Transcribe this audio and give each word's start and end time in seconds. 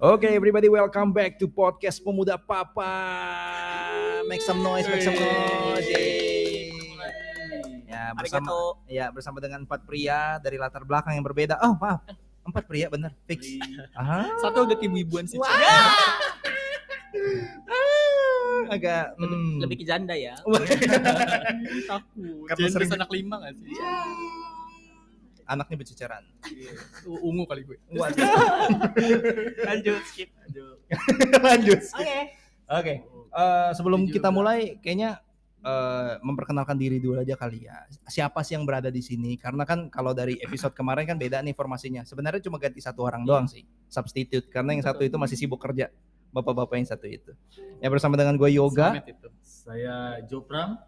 Oke, 0.00 0.32
everybody 0.32 0.64
welcome 0.72 1.12
back 1.12 1.36
to 1.36 1.44
podcast 1.44 2.00
Pemuda 2.00 2.40
Papa. 2.40 2.88
Make 4.24 4.40
some 4.40 4.64
noise, 4.64 4.88
make 4.88 5.04
some 5.04 5.12
noise. 5.12 5.92
Ya, 7.84 8.16
bersama 8.16 8.48
ya 8.88 9.12
bersama 9.12 9.44
dengan 9.44 9.68
empat 9.68 9.84
pria 9.84 10.40
dari 10.40 10.56
latar 10.56 10.88
belakang 10.88 11.20
yang 11.20 11.26
berbeda. 11.28 11.60
Oh, 11.60 11.76
maaf. 11.76 12.00
Empat 12.48 12.64
pria 12.64 12.88
bener, 12.88 13.12
fix. 13.28 13.44
Aha. 13.92 14.40
Satu 14.40 14.64
agak 14.64 14.80
ibu-ibuan 14.80 15.28
sih. 15.28 15.36
Cok. 15.36 15.44
Ah, 17.68 18.72
agak 18.72 19.20
lebih, 19.20 19.36
hmm. 19.36 19.56
lebih 19.68 19.76
ke 19.80 19.84
janda 19.84 20.16
ya. 20.16 20.32
Takut. 21.92 22.48
Karena 22.48 22.66
sering- 22.72 22.96
anak 22.96 23.12
lima 23.12 23.36
gak 23.44 23.52
sih? 23.52 23.68
Anaknya 25.50 25.76
berceceran. 25.82 26.22
U- 27.04 27.22
Ungu 27.26 27.42
kali 27.44 27.66
gue. 27.66 27.76
Lanjut 29.66 30.00
skip. 30.06 30.30
Lanjut. 30.46 30.76
Lanjut. 31.46 31.80
Oke. 31.98 32.18
Oke. 32.70 32.94
Eh, 33.30 33.70
sebelum 33.74 34.06
Jujur 34.06 34.14
kita 34.22 34.30
mulai, 34.30 34.78
kayaknya 34.78 35.18
eh, 35.62 36.12
memperkenalkan 36.22 36.78
diri 36.78 37.02
dulu 37.02 37.18
aja 37.18 37.34
kali 37.34 37.66
ya. 37.66 37.82
Siapa 38.06 38.46
sih 38.46 38.54
yang 38.54 38.62
berada 38.62 38.88
di 38.88 39.02
sini? 39.02 39.34
Karena 39.34 39.66
kan 39.66 39.90
kalau 39.90 40.14
dari 40.14 40.38
episode 40.38 40.74
kemarin 40.74 41.06
kan 41.06 41.18
beda 41.18 41.42
nih 41.42 41.50
informasinya. 41.50 42.06
Sebenarnya 42.06 42.42
cuma 42.46 42.62
ganti 42.62 42.78
satu 42.78 43.02
orang 43.02 43.26
doang 43.26 43.46
sih, 43.50 43.66
substitute. 43.90 44.46
Karena 44.50 44.74
yang 44.78 44.86
satu 44.86 45.02
itu 45.02 45.18
masih 45.18 45.34
sibuk 45.34 45.58
kerja. 45.58 45.90
Bapak-bapak 46.30 46.78
yang 46.78 46.86
satu 46.86 47.10
itu. 47.10 47.34
Ya 47.82 47.90
bersama 47.90 48.14
dengan 48.14 48.38
gue 48.38 48.50
Yoga. 48.54 49.02
Saya 49.42 50.22
Jopram. 50.30 50.78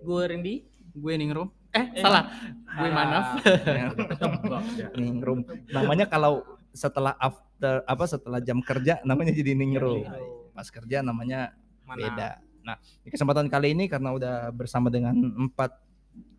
Gue 0.00 0.24
Randy. 0.24 0.64
Gue 0.96 1.20
Ningrum. 1.20 1.52
Eh, 1.74 1.86
salah. 1.98 2.30
Gue 2.74 2.90
Manaf. 2.90 3.26
Ya, 3.44 3.90
Tebak 3.92 4.64
ya. 4.80 4.88
Ningrum. 4.94 5.42
Namanya 5.70 6.06
kalau 6.06 6.42
setelah 6.70 7.14
after 7.18 7.82
apa 7.86 8.04
setelah 8.06 8.38
jam 8.38 8.58
kerja 8.62 8.98
namanya 9.02 9.34
jadi 9.34 9.54
Ningrum. 9.54 10.06
Pas 10.54 10.70
kerja 10.70 11.02
namanya 11.02 11.54
Mana? 11.82 11.98
beda. 11.98 12.30
Nah, 12.64 12.76
di 13.02 13.10
kesempatan 13.12 13.50
kali 13.50 13.76
ini 13.76 13.90
karena 13.90 14.14
udah 14.14 14.48
bersama 14.50 14.88
dengan 14.88 15.12
empat 15.14 15.76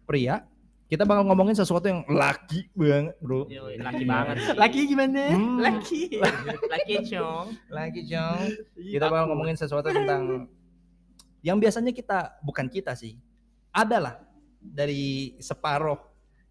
pria, 0.10 0.42
kita 0.86 1.06
bakal 1.06 1.22
ngomongin 1.28 1.54
sesuatu 1.54 1.86
yang 1.86 2.02
laki 2.10 2.66
banget, 2.74 3.14
bro. 3.22 3.46
Yoi, 3.46 3.78
laki 3.78 4.04
banget. 4.10 4.36
Laki 4.58 4.80
gimana? 4.90 5.22
Hmm, 5.30 5.58
Laki. 5.62 6.02
Laki 6.74 6.94
cong. 7.14 7.48
laki 7.70 8.02
Jong. 8.10 8.42
Kita 8.74 9.06
bakal 9.06 9.26
ngomongin 9.30 9.54
sesuatu 9.54 9.94
tentang 9.94 10.50
yang 11.48 11.62
biasanya 11.62 11.94
kita 11.94 12.42
bukan 12.42 12.66
kita 12.74 12.98
sih, 12.98 13.22
adalah 13.70 14.25
dari 14.74 15.36
separuh 15.38 16.00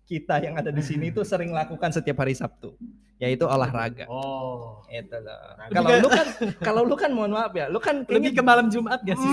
kita 0.05 0.37
yang 0.45 0.55
ada 0.61 0.69
di 0.69 0.85
sini 0.85 1.09
itu 1.09 1.25
sering 1.25 1.51
lakukan 1.51 1.89
setiap 1.89 2.21
hari 2.21 2.37
Sabtu, 2.37 2.77
yaitu 3.17 3.49
olahraga. 3.49 4.05
Oh. 4.07 4.85
Itu 4.93 5.17
loh. 5.17 5.39
Lebih 5.73 5.75
Kalau 5.75 5.93
lu 5.97 6.09
kan, 6.09 6.27
kalau 6.61 6.83
lu 6.85 6.97
kan 6.97 7.11
mohon 7.11 7.33
maaf 7.33 7.53
ya, 7.57 7.67
lu 7.73 7.81
kan 7.81 8.05
Lebih 8.05 8.37
ke 8.37 8.43
malam 8.45 8.69
Jumat 8.69 9.01
gak 9.03 9.17
sih? 9.17 9.31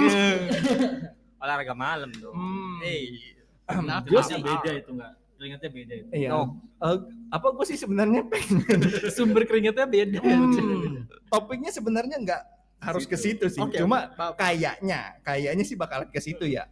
Olahraga 1.44 1.74
malam 1.76 2.10
dong. 2.16 2.34
Hmm. 2.34 2.80
Eh, 2.86 3.36
Kenapa? 3.68 4.06
Keringatnya 4.08 4.40
beda 4.40 4.72
itu 4.78 4.90
enggak? 4.94 5.14
Keringatnya 5.36 5.70
beda 5.74 5.94
itu. 5.98 6.10
Iya. 6.14 6.30
No. 6.30 6.42
Eh, 6.82 6.98
apa 7.34 7.48
gue 7.52 7.66
sih 7.66 7.78
sebenarnya 7.80 8.22
pengen 8.30 8.80
Sumber 9.16 9.44
keringetnya 9.44 9.86
beda. 9.90 10.20
Hmm, 10.22 11.10
topiknya 11.28 11.72
sebenarnya 11.74 12.18
nggak 12.22 12.42
harus 12.82 13.06
ke 13.06 13.18
situ 13.18 13.46
sih. 13.50 13.62
Oke, 13.62 13.82
Cuma 13.82 14.10
kayaknya, 14.38 15.18
kayaknya 15.22 15.64
sih 15.66 15.78
bakalan 15.78 16.10
ke 16.10 16.22
situ 16.22 16.46
ya. 16.50 16.66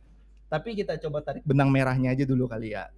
Tapi 0.49 0.73
kita 0.73 0.97
coba 0.99 1.21
tarik 1.21 1.45
benang 1.45 1.69
merahnya 1.69 2.09
aja 2.09 2.25
dulu 2.25 2.45
kali 2.45 2.73
ya. 2.73 2.89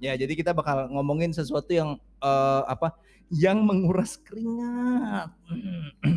Ya, 0.00 0.16
jadi 0.16 0.32
kita 0.32 0.50
bakal 0.50 0.90
ngomongin 0.90 1.30
sesuatu 1.30 1.70
yang 1.70 1.94
eh, 2.18 2.62
apa? 2.66 2.96
Yang 3.28 3.58
menguras 3.62 4.12
keringat. 4.18 5.30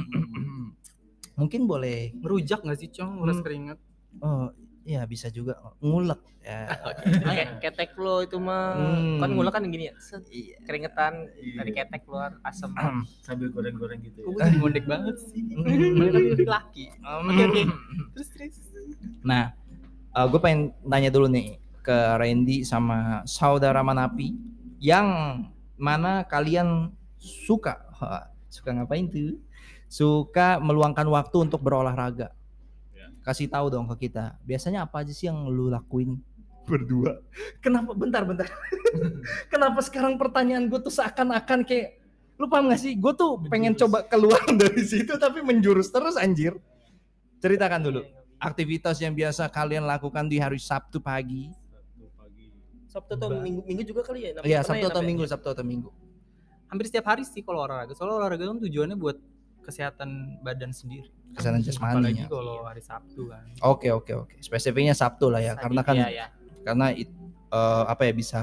Mungkin 1.36 1.62
boleh. 1.66 2.16
Merujak 2.16 2.64
gak 2.64 2.75
sih, 2.75 2.89
Cong? 2.89 3.20
Nguras 3.20 3.38
Hmm. 3.38 3.45
keringet. 3.45 3.80
Oh, 4.17 4.47
iya 4.81 5.03
bisa 5.03 5.28
juga 5.28 5.59
ngulek 5.78 6.17
ya. 6.39 6.64
Oke, 7.28 7.44
ketek 7.59 7.91
lo 7.96 8.24
itu 8.24 8.40
mah 8.40 8.74
Hmm. 8.74 9.19
kan 9.19 9.29
ngulek 9.29 9.52
kan 9.52 9.63
gini 9.68 9.91
ya. 9.91 9.94
Iya. 10.25 10.58
Keringetan 10.63 11.13
Iya. 11.35 11.56
dari 11.59 11.72
ketek 11.72 12.02
keluar 12.03 12.40
asam. 12.41 12.72
Sambil 13.19 13.52
goreng-goreng 13.52 14.00
gitu 14.02 14.24
Kok 14.24 14.31
ya. 14.31 14.31
gue 14.31 14.41
jadi 14.41 14.58
ngondek 14.63 14.85
banget 14.88 15.16
sih. 15.22 15.44
Hmm. 15.44 16.40
Laki. 16.41 16.85
Oke, 16.97 17.44
oke. 17.44 17.62
Hmm. 17.62 17.78
Terus, 18.16 18.28
terus. 18.31 18.56
Nah, 19.22 19.52
gue 20.24 20.40
pengen 20.40 20.72
tanya 20.88 21.12
dulu 21.12 21.28
nih 21.28 21.59
ke 21.84 21.98
Randy 22.16 22.64
sama 22.64 23.28
saudara 23.28 23.84
Manapi 23.84 24.31
yang 24.80 25.08
mana 25.76 26.24
kalian 26.24 26.96
suka 27.20 27.84
suka 28.48 28.72
ngapain 28.72 29.12
tuh? 29.12 29.36
Suka 29.92 30.58
meluangkan 30.64 31.06
waktu 31.12 31.52
untuk 31.52 31.59
berolahraga. 31.59 32.31
Ya. 32.96 33.12
Kasih 33.22 33.52
tahu 33.52 33.68
dong 33.68 33.92
ke 33.92 34.08
kita. 34.08 34.40
Biasanya 34.48 34.88
apa 34.88 35.03
aja 35.03 35.12
sih 35.12 35.28
yang 35.28 35.46
lu 35.52 35.68
lakuin 35.68 36.18
berdua? 36.64 37.22
Kenapa 37.59 37.92
bentar 37.94 38.24
bentar? 38.24 38.47
Kenapa 39.53 39.84
sekarang 39.84 40.16
pertanyaan 40.16 40.72
gue 40.72 40.80
tuh 40.80 40.96
seakan-akan 40.96 41.68
kayak 41.68 42.02
lu 42.40 42.47
paham 42.47 42.72
gak 42.72 42.82
sih? 42.82 42.96
Gue 42.97 43.14
tuh 43.14 43.38
pengen 43.52 43.76
Menjurus. 43.76 43.84
coba 43.86 44.00
keluar 44.08 44.42
dari 44.64 44.82
situ 44.84 45.14
tapi 45.20 45.44
menjurus 45.44 45.92
terus 45.92 46.16
anjir. 46.18 46.58
Ceritakan 47.44 47.84
dulu 47.84 48.25
aktivitas 48.38 49.00
yang 49.00 49.13
biasa 49.13 49.47
kalian 49.47 49.84
lakukan 49.84 50.25
di 50.25 50.38
hari 50.38 50.57
Sabtu 50.57 51.00
pagi. 51.00 51.50
Sabtu 51.72 52.06
pagi. 52.13 52.47
Sabtu 52.88 53.12
atau 53.16 53.29
minggu, 53.35 53.62
minggu 53.63 53.84
juga 53.84 54.01
kali 54.03 54.19
ya? 54.23 54.29
Namanya 54.35 54.47
Iya, 54.47 54.59
Sabtu 54.62 54.79
ya 54.79 54.85
atau 54.85 55.01
namanya? 55.01 55.07
Minggu, 55.09 55.23
Sabtu 55.25 55.47
atau 55.50 55.66
Minggu. 55.66 55.90
Hampir 56.66 56.85
setiap 56.90 57.06
hari 57.07 57.23
sih 57.23 57.41
kalau 57.41 57.63
olahraga. 57.63 57.94
Soalnya 57.94 58.16
olahraga 58.19 58.44
kan 58.46 58.57
tujuannya 58.59 58.97
buat 58.97 59.18
kesehatan 59.62 60.09
badan 60.41 60.69
sendiri. 60.69 61.09
Kesehatan 61.34 61.62
Apalagi 61.62 61.68
jasmani. 61.68 62.22
ya. 62.22 62.28
kalau 62.29 62.56
hari 62.63 62.81
Sabtu 62.81 63.22
kan. 63.28 63.46
Oke, 63.62 63.90
oke, 63.91 64.12
oke. 64.16 64.35
Spesifiknya 64.40 64.94
Sabtu 64.94 65.28
lah 65.28 65.41
ya, 65.41 65.53
Tadi, 65.53 65.63
karena 65.67 65.81
kan 65.84 65.96
iya, 65.96 66.07
iya. 66.09 66.25
karena 66.63 66.88
it- 66.91 67.12
eh, 67.52 67.84
apa 67.85 68.02
ya 68.07 68.13
bisa 68.13 68.40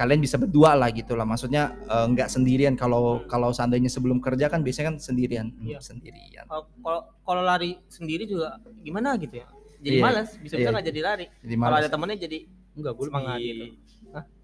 kalian 0.00 0.16
bisa 0.18 0.34
berdua 0.34 0.72
lah 0.72 0.88
gitu 0.88 1.12
lah. 1.12 1.22
Maksudnya 1.22 1.76
eh, 1.78 2.06
nggak 2.08 2.26
sendirian 2.26 2.72
kalau 2.72 3.20
kalau 3.26 3.52
seandainya 3.52 3.86
sebelum 3.86 4.16
kerja 4.16 4.48
kan 4.48 4.64
biasanya 4.64 4.86
kan 4.88 4.98
sendirian. 4.98 5.52
Hmm, 5.52 5.68
Iya. 5.68 5.78
Sendirian. 5.80 6.48
Kalau- 6.48 7.04
Kalau 7.20 7.42
lari 7.44 7.76
sendiri 7.86 8.24
juga 8.24 8.56
gimana 8.80 9.14
gitu 9.14 9.36
ya? 9.36 9.46
Jadi 9.78 9.96
Iya, 9.96 10.02
malas, 10.02 10.28
bisa-bisa 10.34 10.66
iya. 10.66 10.72
nggak 10.72 10.86
jadi 10.86 11.00
lari. 11.00 11.26
Jadi 11.38 11.54
Kalau 11.54 11.76
ada 11.76 11.88
temennya 11.88 12.18
jadi 12.18 12.38
Enggak, 12.70 12.92
gue 12.94 13.04
Semangat 13.04 13.36
gitu. 13.36 13.66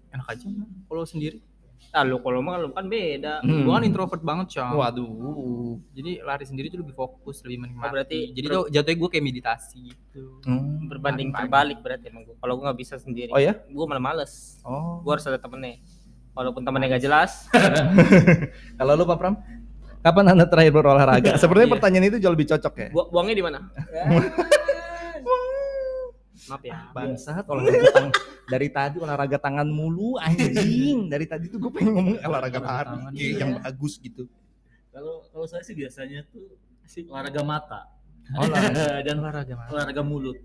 enak 0.07 0.27
aja 0.29 0.45
kalau 0.85 1.03
sendiri. 1.03 1.39
ah 1.89 2.03
lu 2.03 2.19
kalau 2.19 2.39
mah 2.39 2.57
lu 2.57 2.69
kan 2.69 2.83
beda. 2.85 3.39
Hmm. 3.39 3.63
Gue 3.63 3.71
kan 3.71 3.83
introvert 3.83 4.19
banget, 4.21 4.47
Cong. 4.51 4.75
Waduh. 4.75 5.79
Jadi 5.91 6.19
lari 6.19 6.43
sendiri 6.43 6.67
tuh 6.67 6.79
lebih 6.79 6.91
fokus, 6.93 7.39
lebih 7.41 7.63
menikmati. 7.63 7.85
Oh, 7.85 7.93
berarti- 7.93 8.27
jadi 8.31 8.47
tuh 8.49 8.63
jatuhnya 8.67 8.97
gue 8.97 9.09
kayak 9.09 9.25
meditasi 9.25 9.79
gitu. 9.87 10.23
Hmm. 10.43 10.76
Berbanding 11.07 11.29
Pagi-pagi. 11.29 11.47
terbalik 11.47 11.77
berarti 11.79 12.05
emang 12.07 12.23
gua. 12.23 12.35
Kalau 12.37 12.53
gua 12.53 12.63
nggak 12.65 12.79
bisa 12.79 12.95
sendiri. 12.97 13.31
Oh 13.31 13.39
ya? 13.39 13.53
Gua 13.67 13.85
malah 13.85 14.03
males. 14.03 14.59
Oh. 14.61 14.99
Gua 14.99 15.15
harus 15.15 15.25
ada 15.25 15.37
temennya. 15.37 15.79
Walaupun 16.33 16.61
temennya 16.61 16.87
nggak 16.91 17.03
jelas. 17.03 17.31
Kalau 18.79 18.93
lu 18.93 19.03
Pak 19.03 19.17
Pram? 19.17 19.35
Kapan 19.97 20.25
Anda 20.29 20.45
terakhir 20.45 20.71
berolahraga? 20.71 21.31
Sebenarnya 21.41 21.65
Iya. 21.65 21.73
pertanyaan 21.73 22.05
itu 22.05 22.17
jauh 22.19 22.33
lebih 22.33 22.47
cocok 22.47 22.73
ya. 22.77 22.87
Gua 22.91 23.03
buangnya 23.07 23.33
di 23.33 23.41
mana? 23.41 23.59
Maaf 26.47 26.63
ya. 26.63 26.77
Bangsat 26.91 27.43
olahraga 27.45 27.89
tang 27.91 28.07
dari 28.47 28.67
tadi 28.69 28.95
olahraga 28.97 29.37
tangan 29.37 29.67
mulu 29.67 30.15
anjing. 30.17 31.07
Dari 31.07 31.25
tadi 31.25 31.47
tuh 31.47 31.59
gue 31.59 31.71
pengen 31.73 31.91
ngomong 31.93 32.15
olahraga 32.21 32.59
lari 32.59 32.87
Tangan, 32.87 33.11
iya. 33.11 33.35
yang 33.37 33.51
bagus 33.57 33.99
gitu. 33.99 34.23
Kalau 34.87 35.27
kalau 35.27 35.43
saya 35.43 35.59
sih 35.61 35.75
biasanya 35.75 36.23
tuh 36.29 36.55
olahraga 37.11 37.41
mata 37.43 37.81
Olahraga. 38.31 39.03
dan 39.03 39.15
Olahraga 39.19 39.53
mah. 39.55 39.67
olahraga 39.67 40.01
mulut. 40.01 40.37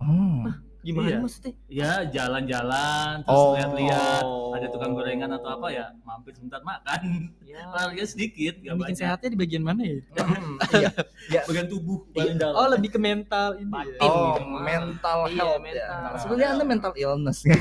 Oh. 0.00 0.48
Gimana 0.80 1.06
Iya. 1.06 1.18
maksudnya? 1.20 1.52
Ya 1.68 1.92
jalan-jalan 2.08 3.20
terus 3.20 3.36
Oh. 3.36 3.52
lihat-lihat 3.52 4.24
ada 4.50 4.66
tukang 4.66 4.96
gorengan 4.96 5.28
atau 5.30 5.52
apa 5.54 5.68
ya 5.68 5.92
mampir 6.02 6.32
sebentar 6.32 6.56
makan. 6.62 7.00
Ya. 7.44 7.66
Olahraga 7.66 8.06
sedikit, 8.06 8.56
gak 8.56 8.72
bikin 8.72 8.80
banyak. 8.80 8.96
sehatnya 8.96 9.28
di 9.28 9.36
bagian 9.36 9.60
mana 9.60 9.82
ya? 9.82 10.00
Iya. 11.28 11.42
Bagian 11.44 11.68
tubuh 11.68 12.08
paling 12.10 12.38
dalam. 12.38 12.54
Oh, 12.54 12.64
lebih 12.66 12.88
ke 12.88 12.98
mental 12.98 13.58
ini. 13.58 13.68
Batin. 13.68 13.92
ya. 13.92 14.00
Oh, 14.00 14.32
gitu 14.32 14.42
mah. 14.46 14.62
mental 14.62 15.18
Iya, 15.20 15.34
health 15.36 15.60
mental. 15.60 16.00
ya. 16.00 16.16
Sebenarnya 16.16 16.48
Anda 16.48 16.64
mental 16.64 16.92
illness 16.96 17.38
ya. 17.42 17.56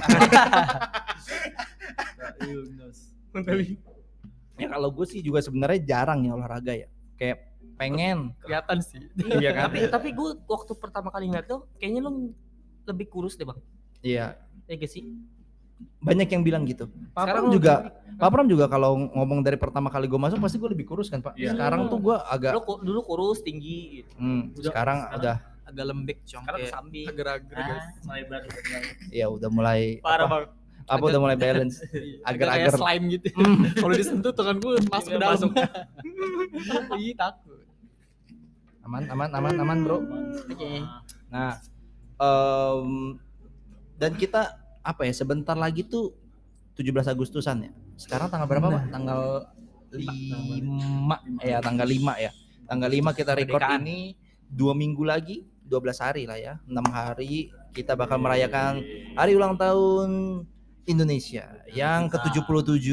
Illness. 2.40 2.98
ya 4.56 4.68
kalau 4.70 4.90
gue 4.90 5.06
sih 5.06 5.20
juga 5.20 5.40
sebenarnya 5.40 5.80
jarang 5.82 6.24
ya 6.24 6.32
olahraga 6.34 6.72
ya. 6.74 6.88
Kayak 7.16 7.49
pengen. 7.76 8.36
Kelihatan 8.40 8.78
sih. 8.80 9.04
Iya 9.40 9.52
kan? 9.52 9.64
Tapi 9.68 9.80
tapi 9.88 10.08
gua 10.12 10.36
waktu 10.42 10.72
pertama 10.76 11.10
kali 11.10 11.28
ngeliat 11.28 11.46
tuh 11.46 11.68
kayaknya 11.76 12.02
lu 12.04 12.32
lebih 12.84 13.08
kurus 13.08 13.34
deh 13.34 13.44
bang. 13.44 13.60
Iya. 14.00 14.36
Ya 14.66 14.74
gak 14.76 14.88
sih? 14.88 15.16
Banyak 16.00 16.28
yang 16.28 16.44
bilang 16.44 16.64
gitu. 16.64 16.92
Pak 17.12 17.24
Sekarang 17.24 17.44
Pram 17.46 17.56
juga 17.56 17.74
lebih- 17.78 18.18
Pak 18.20 18.30
Pram 18.30 18.48
juga 18.48 18.66
kalau 18.68 18.92
ngomong 19.10 19.40
dari 19.40 19.56
pertama 19.56 19.88
kali 19.88 20.06
gue 20.06 20.20
masuk 20.20 20.38
pasti 20.38 20.56
gue 20.56 20.70
lebih 20.70 20.86
kurus 20.86 21.08
kan 21.08 21.20
Pak. 21.20 21.36
Iya. 21.36 21.56
Sekarang 21.56 21.88
tuh 21.88 22.00
gue 22.02 22.16
agak 22.20 22.52
lu 22.52 22.62
ku- 22.62 22.80
dulu 22.80 23.00
kurus 23.02 23.40
tinggi 23.40 24.04
gitu. 24.04 24.12
hmm, 24.16 24.42
Udah- 24.54 24.66
sekarang 24.66 24.98
sekarang- 25.02 25.20
udah 25.20 25.38
Agak 25.70 25.86
lembek, 25.86 26.26
Cong. 26.26 26.42
Sekarang 26.50 26.66
agar-agar 27.06 27.58
guys. 27.62 27.70
Ah, 27.70 27.86
melebar 28.10 28.42
lebar. 28.42 28.82
ya 29.14 29.26
udah 29.30 29.50
mulai 29.54 30.02
Parah 30.02 30.26
apa, 30.26 30.36
bang. 30.36 30.46
Apa 30.90 31.04
udah 31.06 31.22
mulai 31.22 31.38
balance. 31.38 31.86
Agak 32.28 32.50
Agar-agar 32.50 32.74
slime 32.74 33.06
gitu. 33.14 33.28
Hmm. 33.38 33.62
Kalau 33.82 33.94
disentuh 33.94 34.34
tangan 34.34 34.58
gue 34.58 34.74
masuk 34.84 35.10
ke 35.10 35.16
Iya, 35.16 35.22
dalam. 35.22 35.38
masuk. 35.38 35.52
Ih 37.02 37.14
takut. 37.14 37.60
Aman, 38.82 39.04
aman, 39.06 39.30
aman, 39.32 39.54
aman, 39.56 39.78
bro. 39.86 39.98
Oke. 40.50 40.82
Nah, 41.30 41.62
em, 42.18 42.90
dan 43.96 44.18
kita 44.18 44.58
apa 44.82 45.06
ya? 45.06 45.14
Sebentar 45.14 45.54
lagi 45.54 45.86
tuh 45.86 46.18
17 46.74 47.06
Agustusan 47.06 47.70
ya. 47.70 47.72
Sekarang 47.94 48.28
tanggal 48.28 48.50
berapa, 48.50 48.68
Pak? 48.72 48.84
Tanggal 48.90 49.22
5. 49.92 51.46
Ya, 51.46 51.62
tanggal 51.62 51.86
5 51.86 52.14
ya. 52.18 52.32
Tanggal 52.66 52.90
5 52.90 53.14
kita 53.14 53.32
record 53.34 53.62
Kemerdekaan. 53.62 53.86
ini 53.86 53.98
dua 54.46 54.74
minggu 54.74 55.06
lagi, 55.06 55.46
12 55.62 56.00
hari 56.00 56.24
lah 56.26 56.38
ya. 56.38 56.54
6 56.66 56.82
hari 56.90 57.50
kita 57.70 57.94
bakal 57.94 58.18
merayakan 58.18 58.82
hari 59.14 59.38
ulang 59.38 59.54
tahun 59.54 60.42
Indonesia 60.86 61.46
yang 61.70 62.08
ke-77. 62.08 62.88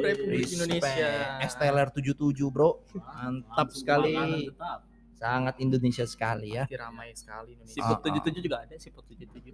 Republik. 0.00 0.46
Indonesia. 0.50 1.10
STLR 1.44 1.88
77, 1.92 2.50
Bro. 2.50 2.82
Mantap 2.96 3.68
sekali. 3.70 4.16
Sangat 5.20 5.60
Indonesia 5.60 6.08
sekali 6.08 6.56
ya. 6.56 6.64
Pasti 6.64 6.80
ramai 6.80 7.12
sekali 7.12 7.52
Indonesia. 7.52 7.76
Siput 7.76 7.96
Ah, 8.00 8.08
ah. 8.08 8.24
77 8.24 8.40
juga 8.40 8.56
ada, 8.64 8.74
siput 8.80 9.04
77. 9.04 9.52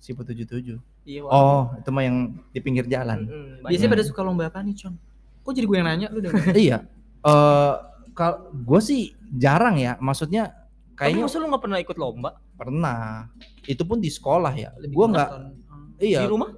Siput 0.00 0.24
77. 0.24 0.80
Iya, 1.04 1.20
Wak. 1.28 1.30
Oh, 1.30 1.62
itu 1.76 1.88
mah 1.92 2.02
yang 2.08 2.16
di 2.48 2.60
pinggir 2.64 2.88
jalan. 2.88 3.28
Mm-mm, 3.28 3.68
Biasanya 3.68 3.92
pada 3.92 4.04
suka 4.08 4.20
lomba 4.24 4.48
apa 4.48 4.64
nih, 4.64 4.72
Con? 4.72 4.96
Kok 5.44 5.52
jadi 5.52 5.66
gue 5.68 5.76
yang 5.76 5.88
nanya 5.90 6.08
lu 6.08 6.24
udah? 6.24 6.32
iya. 6.56 6.88
Eh 7.22 7.74
kalau 8.16 8.48
gue 8.56 8.80
sih 8.80 9.12
jarang 9.36 9.76
ya. 9.76 10.00
Maksudnya 10.00 10.48
Tapi 10.96 11.12
kayaknya 11.12 11.24
masa 11.28 11.36
lu 11.42 11.46
gak 11.50 11.62
pernah 11.66 11.78
ikut 11.82 11.96
lomba? 12.00 12.30
pernah. 12.52 13.26
Itu 13.66 13.82
pun 13.82 13.98
di 13.98 14.06
sekolah 14.06 14.54
ya. 14.54 14.70
Lebih 14.78 14.94
Gue 14.94 15.06
nggak 15.10 15.28
nonton. 15.34 15.61
Iya 16.02 16.20
Di 16.20 16.28
rumah? 16.28 16.50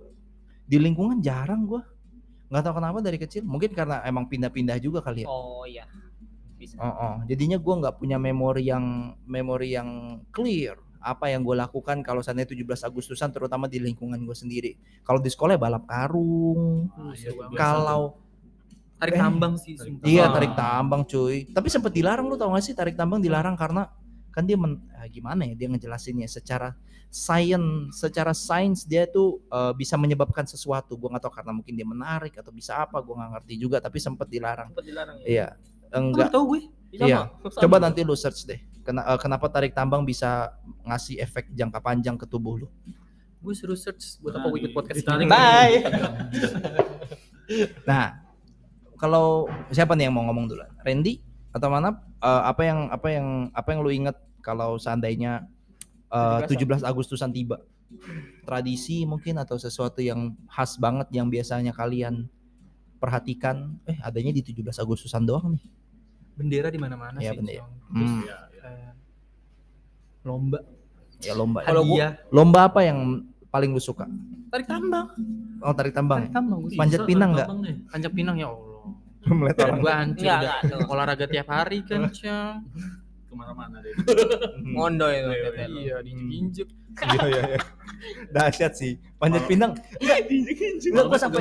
di 0.65 0.77
lingkungan 0.77 1.21
jarang 1.21 1.63
gue. 1.63 1.83
Nggak 2.49 2.63
tahu 2.63 2.75
kenapa 2.75 2.99
dari 2.99 3.19
kecil. 3.19 3.45
Mungkin 3.45 3.71
karena 3.71 4.01
emang 4.03 4.25
pindah-pindah 4.25 4.77
juga 4.79 4.99
kali 4.99 5.23
ya. 5.23 5.29
Oh 5.29 5.65
iya. 5.65 5.85
Bisa. 6.55 6.75
Oh, 6.77 6.89
oh. 6.89 7.15
jadinya 7.25 7.57
gue 7.57 7.75
nggak 7.77 7.95
punya 7.95 8.17
memori 8.17 8.65
yang 8.65 8.85
memori 9.23 9.71
yang 9.71 9.89
clear 10.31 10.75
apa 10.99 11.29
yang 11.29 11.45
gue 11.45 11.53
lakukan 11.53 12.01
kalau 12.01 12.25
seandainya 12.25 12.49
17 12.49 12.65
Agustusan 12.83 13.29
terutama 13.29 13.69
di 13.69 13.77
lingkungan 13.77 14.17
gue 14.19 14.33
sendiri. 14.33 14.73
Kalau 15.03 15.21
di 15.21 15.29
sekolah 15.29 15.55
ya 15.55 15.61
balap 15.61 15.85
karung. 15.85 16.89
Biasa 17.13 17.53
Kalau 17.53 18.17
tarik 18.97 19.13
Eh, 19.13 19.21
tambang 19.21 19.55
sih, 19.55 19.77
sumpah. 19.77 20.07
iya 20.07 20.25
Ah. 20.25 20.33
tarik 20.33 20.53
tambang 20.55 21.03
cuy. 21.05 21.45
Tapi 21.47 21.69
sempat 21.69 21.93
dilarang 21.93 22.25
lu 22.25 22.35
tau 22.35 22.49
gak 22.51 22.65
sih 22.65 22.73
tarik 22.73 22.97
tambang 22.97 23.21
dilarang 23.21 23.53
karena 23.53 23.85
kan 24.35 24.43
dia 24.43 24.59
men, 24.59 24.83
ah, 24.93 25.07
gimana 25.07 25.47
ya 25.47 25.55
dia 25.55 25.71
ngejelasinnya 25.71 26.27
secara 26.27 26.75
science 27.09 27.95
secara 27.95 28.35
sains 28.35 28.83
dia 28.83 29.07
tuh 29.07 29.39
eh, 29.47 29.71
bisa 29.73 29.95
menyebabkan 29.95 30.43
sesuatu. 30.43 30.99
Gue 30.99 31.07
nggak 31.15 31.23
tahu 31.23 31.35
karena 31.39 31.55
mungkin 31.55 31.73
dia 31.73 31.87
menarik 31.87 32.35
atau 32.35 32.51
bisa 32.51 32.75
apa 32.77 32.99
gue 32.99 33.15
nggak 33.15 33.31
ngerti 33.39 33.55
juga 33.55 33.79
tapi 33.79 34.03
sempat 34.03 34.27
dilarang. 34.27 34.75
Sempet 34.75 34.85
dilarang 34.85 35.17
ya. 35.23 35.27
Iya. 35.31 35.47
Enggak 35.95 36.35
tahu 36.35 36.59
gue? 36.59 36.63
Sama, 36.95 37.07
Iya. 37.07 37.21
sama. 37.47 37.63
Coba 37.63 37.77
nanti 37.79 38.03
lu 38.03 38.15
search 38.15 38.43
deh. 38.45 38.59
Kena- 38.83 39.07
eh, 39.07 39.19
kenapa 39.23 39.47
tarik 39.47 39.71
tambang 39.73 40.03
bisa 40.03 40.59
ngasih 40.83 41.17
efek 41.17 41.55
jangka 41.55 41.79
panjang 41.79 42.19
ke 42.19 42.27
tubuh 42.27 42.67
lu? 42.67 42.69
Gue 43.39 43.55
suruh 43.55 43.79
search 43.79 44.19
buat 44.19 44.35
Nah, 44.35 44.43
apa 44.43 44.47
gue 44.51 44.59
ikut 44.59 44.71
di- 44.71 44.77
podcast 44.77 44.99
ini. 45.01 45.27
Bye. 45.31 45.79
Nah, 47.85 48.25
kalau 48.97 49.45
siapa 49.69 49.93
nih 49.93 50.09
yang 50.09 50.17
mau 50.17 50.25
ngomong 50.25 50.49
dulu? 50.49 50.65
Randy 50.81 51.21
atau 51.55 51.69
mana? 51.71 52.03
Eh, 52.19 52.43
apa 52.45 52.63
yang 52.67 52.79
apa 52.91 53.09
yang 53.09 53.27
apa 53.55 53.69
yang 53.71 53.81
lu 53.81 53.91
inget 53.91 54.17
kalau 54.43 54.75
seandainya 54.77 55.47
eh, 56.11 56.39
17 56.45 56.83
Agustusan 56.83 57.31
tiba? 57.31 57.63
Tradisi 58.43 59.07
mungkin 59.07 59.39
atau 59.39 59.55
sesuatu 59.55 60.03
yang 60.03 60.35
khas 60.51 60.77
banget 60.77 61.07
yang 61.11 61.31
biasanya 61.31 61.71
kalian 61.71 62.27
perhatikan? 62.99 63.79
Eh, 63.87 63.97
adanya 64.03 64.35
di 64.35 64.43
17 64.43 64.77
Agustusan 64.77 65.23
doang 65.23 65.55
nih. 65.55 65.65
Bendera 66.35 66.69
di 66.69 66.81
mana-mana 66.83 67.23
Iya, 67.23 67.31
sih. 67.31 67.39
bendera. 67.39 67.65
Hmm, 67.89 68.21
iya. 68.21 68.37
Kayak 68.51 68.95
lomba. 70.25 70.59
ya 71.23 71.33
lomba. 71.33 71.59
Kalau 71.63 71.83
gua- 71.87 71.95
Hadiah. 71.95 72.13
Lomba 72.29 72.61
apa 72.67 72.81
yang 72.83 72.99
paling 73.49 73.71
lu 73.71 73.79
suka? 73.79 74.05
tarik 74.51 74.67
tambang. 74.67 75.07
Oh, 75.63 75.75
tarik 75.75 75.95
tambang. 75.95 76.27
Tarik 76.27 76.35
tambang. 76.35 76.59
Panjat 76.75 77.01
pinang 77.07 77.31
nggak? 77.33 77.49
Panjat 77.91 78.13
pinang 78.13 78.37
ya 78.37 78.51
Allah. 78.51 78.74
Melihat 79.39 79.59
orang 79.65 79.81
Gue 79.81 79.93
hancur 79.93 80.25
udah. 80.27 80.39
enggak. 80.39 80.89
Olahraga 80.91 81.27
tiap 81.27 81.49
hari 81.49 81.79
kan, 81.85 82.09
Cang. 82.13 82.65
Ke 83.25 83.35
mana-mana 83.35 83.81
deh. 83.81 83.95
Ngondo 84.75 85.07
itu. 85.09 85.31
Iya. 85.33 85.67
Iya, 85.67 85.97
diinjek-injek. 86.03 86.69
Iya 86.95 87.25
iya 87.27 87.43
iya. 87.55 87.61
Dahsyat 88.31 88.73
sih. 88.77 89.01
Panjat 89.17 89.45
pinang. 89.49 89.73
Enggak, 89.99 90.19
enggak 90.93 91.05
gua 91.09 91.19
sampai. 91.19 91.41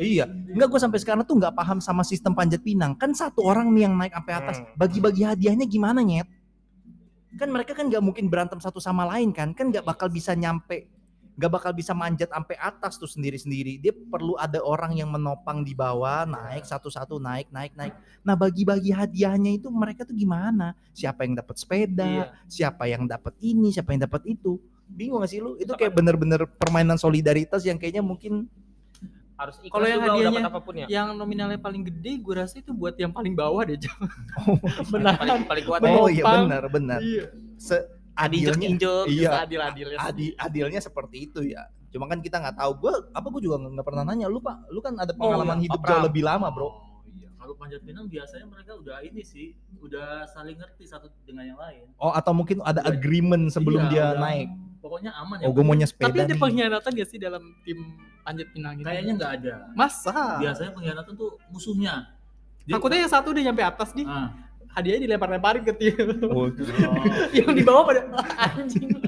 Iya, 0.00 0.24
enggak 0.28 0.68
gue 0.72 0.80
sampai 0.80 0.96
sekarang 0.96 1.28
tuh 1.28 1.36
nggak 1.36 1.52
paham 1.52 1.76
sama 1.76 2.00
sistem 2.00 2.32
panjat 2.32 2.64
pinang. 2.64 2.96
Kan 2.96 3.12
satu 3.12 3.44
orang 3.44 3.68
nih 3.72 3.84
yang 3.84 3.94
naik 4.00 4.16
sampai 4.16 4.32
atas, 4.32 4.56
Hmm. 4.60 4.72
bagi-bagi 4.72 5.28
hadiahnya 5.28 5.68
gimana 5.68 6.00
nyet? 6.00 6.24
Kan 7.36 7.52
mereka 7.52 7.76
kan 7.76 7.92
nggak 7.92 8.00
mungkin 8.00 8.32
berantem 8.32 8.56
satu 8.58 8.80
sama 8.80 9.04
lain 9.04 9.28
kan? 9.30 9.52
Kan 9.52 9.68
nggak 9.68 9.84
bakal 9.84 10.08
bisa 10.08 10.32
nyampe, 10.32 10.88
nggak 11.40 11.52
bakal 11.56 11.72
bisa 11.72 11.96
manjat 11.96 12.28
sampai 12.28 12.60
atas 12.60 13.00
tuh 13.00 13.08
sendiri-sendiri. 13.08 13.80
Dia 13.80 13.96
perlu 13.96 14.36
ada 14.36 14.60
orang 14.60 14.92
yang 14.92 15.08
menopang 15.08 15.64
di 15.64 15.72
bawah, 15.72 16.28
naik 16.28 16.68
satu-satu, 16.68 17.16
naik, 17.16 17.48
naik, 17.48 17.72
naik. 17.72 17.96
Nah 18.20 18.36
bagi-bagi 18.36 18.92
hadiahnya 18.92 19.56
itu 19.56 19.72
mereka 19.72 20.04
tuh 20.04 20.12
gimana? 20.12 20.76
Siapa 20.92 21.24
yang 21.24 21.40
dapat 21.40 21.56
sepeda? 21.56 22.04
Iya. 22.04 22.24
Siapa 22.44 22.84
yang 22.92 23.08
dapat 23.08 23.32
ini? 23.40 23.72
Siapa 23.72 23.96
yang 23.96 24.04
dapat 24.04 24.28
itu? 24.28 24.60
Bingung 24.84 25.24
gak 25.24 25.32
sih 25.32 25.40
lu? 25.40 25.56
Itu 25.56 25.72
kayak 25.72 25.96
bener-bener 25.96 26.44
permainan 26.44 27.00
solidaritas 27.00 27.64
yang 27.64 27.80
kayaknya 27.80 28.04
mungkin 28.04 28.44
Harus 29.40 29.56
ikhlas 29.64 29.72
Kalau 29.72 29.86
yang 29.88 30.00
hadiahnya- 30.04 30.52
apa 30.52 30.60
pun 30.60 30.74
ya. 30.76 30.86
Yang 30.92 31.08
nominalnya 31.16 31.56
paling 31.56 31.80
gede 31.88 32.20
gue 32.20 32.34
rasa 32.36 32.60
itu 32.60 32.76
buat 32.76 32.92
yang 33.00 33.08
paling 33.08 33.32
bawah 33.32 33.64
deh, 33.64 33.80
Cang. 33.80 33.96
Paling, 34.92 35.16
paling, 35.16 35.44
paling 35.48 35.64
kuat. 35.64 35.80
Oh 35.88 36.12
iya 36.12 36.20
benar 36.28 36.68
benar. 36.68 37.00
Iya. 37.00 37.32
Injek-injek. 38.18 39.04
iya 39.08 39.30
Adil-adilnya. 39.42 39.98
adi, 39.98 40.26
adilnya 40.34 40.80
seperti 40.80 41.26
itu 41.26 41.40
ya. 41.42 41.64
Cuma 41.88 42.06
kan 42.06 42.18
kita 42.18 42.38
nggak 42.38 42.54
tahu. 42.54 42.72
Gue 42.80 42.92
apa 43.10 43.26
gue 43.28 43.42
juga 43.42 43.56
nggak 43.60 43.82
pernah 43.82 44.04
nanya. 44.04 44.26
Lu 44.26 44.38
pak, 44.38 44.68
lu 44.68 44.78
kan 44.78 44.94
ada 44.94 45.10
pengalaman 45.10 45.58
iya, 45.58 45.64
hidup 45.66 45.80
jauh 45.80 46.02
lebih 46.02 46.22
lama 46.22 46.46
bro. 46.48 46.64
Oh, 46.64 46.74
iya. 47.08 47.26
Kalau 47.32 47.54
panjat 47.54 47.82
pinang 47.82 48.06
biasanya 48.06 48.46
mereka 48.46 48.72
udah 48.74 49.00
ini 49.00 49.22
sih, 49.22 49.52
udah 49.76 50.22
saling 50.26 50.54
ngerti 50.54 50.84
satu 50.84 51.10
dengan 51.22 51.46
yang 51.46 51.58
lain. 51.58 51.86
Oh 51.96 52.10
atau 52.10 52.30
mungkin 52.30 52.62
ada 52.62 52.84
agreement 52.84 53.48
sebelum 53.48 53.84
Iya, 53.84 53.90
dia 53.90 54.04
udah- 54.08 54.22
naik. 54.22 54.48
Pokoknya 54.80 55.12
aman 55.14 55.36
ya. 55.36 55.44
Oh 55.44 55.52
gue 55.52 55.60
maunya 55.60 55.84
sepeda 55.84 56.08
Tapi 56.08 56.18
ada 56.20 56.30
nih. 56.30 56.40
pengkhianatan 56.40 56.90
gak 56.94 57.08
sih 57.08 57.18
dalam 57.18 57.42
tim 57.62 57.78
panjat 58.22 58.48
pinang 58.50 58.74
gitu? 58.76 58.86
Kayaknya 58.86 59.12
nggak 59.14 59.32
ada. 59.36 59.54
Masa? 59.74 60.14
Biasanya 60.38 60.70
pengkhianatan 60.72 61.12
tuh 61.14 61.30
musuhnya. 61.48 61.94
Dia- 62.62 62.76
Takutnya 62.76 62.98
yang 63.02 63.12
satu 63.12 63.28
udah 63.30 63.42
nyampe 63.42 63.62
atas 63.62 63.92
nih, 63.92 64.06
Ah. 64.06 64.30
Hadiahnya 64.70 65.02
dilempar-lemparin 65.04 65.62
ke 65.62 65.72
tim. 65.74 65.96
Oh, 66.26 66.46
Oh. 66.46 66.50
yang 67.36 67.50
di 67.50 67.62
bawah 67.62 67.84
pada 67.86 68.00
anjing. 68.38 68.88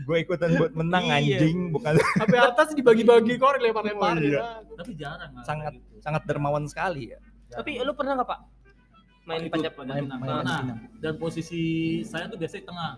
gue 0.00 0.16
ikutan 0.18 0.50
buat 0.56 0.72
menang 0.72 1.04
Iya. 1.06 1.38
anjing, 1.38 1.70
bukan 1.70 1.94
Sampai 2.16 2.38
atas 2.40 2.68
dibagi-bagi 2.72 3.34
korek 3.36 3.60
lempar-lemparin. 3.60 4.20
Oh, 4.20 4.26
iya. 4.26 4.42
Tapi 4.74 4.92
jarang 4.94 5.30
Sangat- 5.42 5.76
gitu. 5.76 6.00
sangat 6.00 6.22
dermawan 6.24 6.64
sekali 6.66 7.12
ya. 7.12 7.18
Tapi 7.50 7.78
lu 7.78 7.92
pernah 7.92 8.14
nggak 8.16 8.28
pak 8.28 8.40
main 9.22 9.42
Itu 9.42 9.52
panjat? 9.52 9.72
Main- 9.76 10.06
pinang. 10.06 10.18
main 10.18 10.42
Nah, 10.42 10.62
dan 10.98 11.14
posisi 11.14 11.62
saya 12.02 12.26
tuh 12.26 12.34
biasanya 12.34 12.64
tengah. 12.66 12.92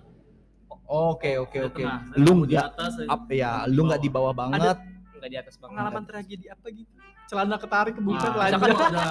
Oke 0.84 1.36
oke 1.36 1.58
oke. 1.66 1.82
Lu 2.16 2.32
di 2.42 2.52
nggak 2.52 2.72
atas, 2.72 2.90
saya 2.96 3.08
up 3.10 3.28
ya, 3.28 3.64
lu 3.66 3.84
nggak 3.84 4.00
di 4.00 4.08
bawah. 4.08 4.32
bawah 4.32 4.48
banget. 4.48 4.78
Enggak 5.12 5.28
di 5.28 5.38
atas 5.38 5.54
banget. 5.56 5.72
Pengalaman 5.74 6.02
tragedi 6.04 6.46
apa 6.48 6.66
gitu? 6.68 6.92
Celana 7.24 7.56
ketarik 7.56 7.94
kebuka 7.94 8.18
Nah, 8.20 8.32
telanjang. 8.34 8.60
misalkan 8.60 8.92
udah 8.92 9.08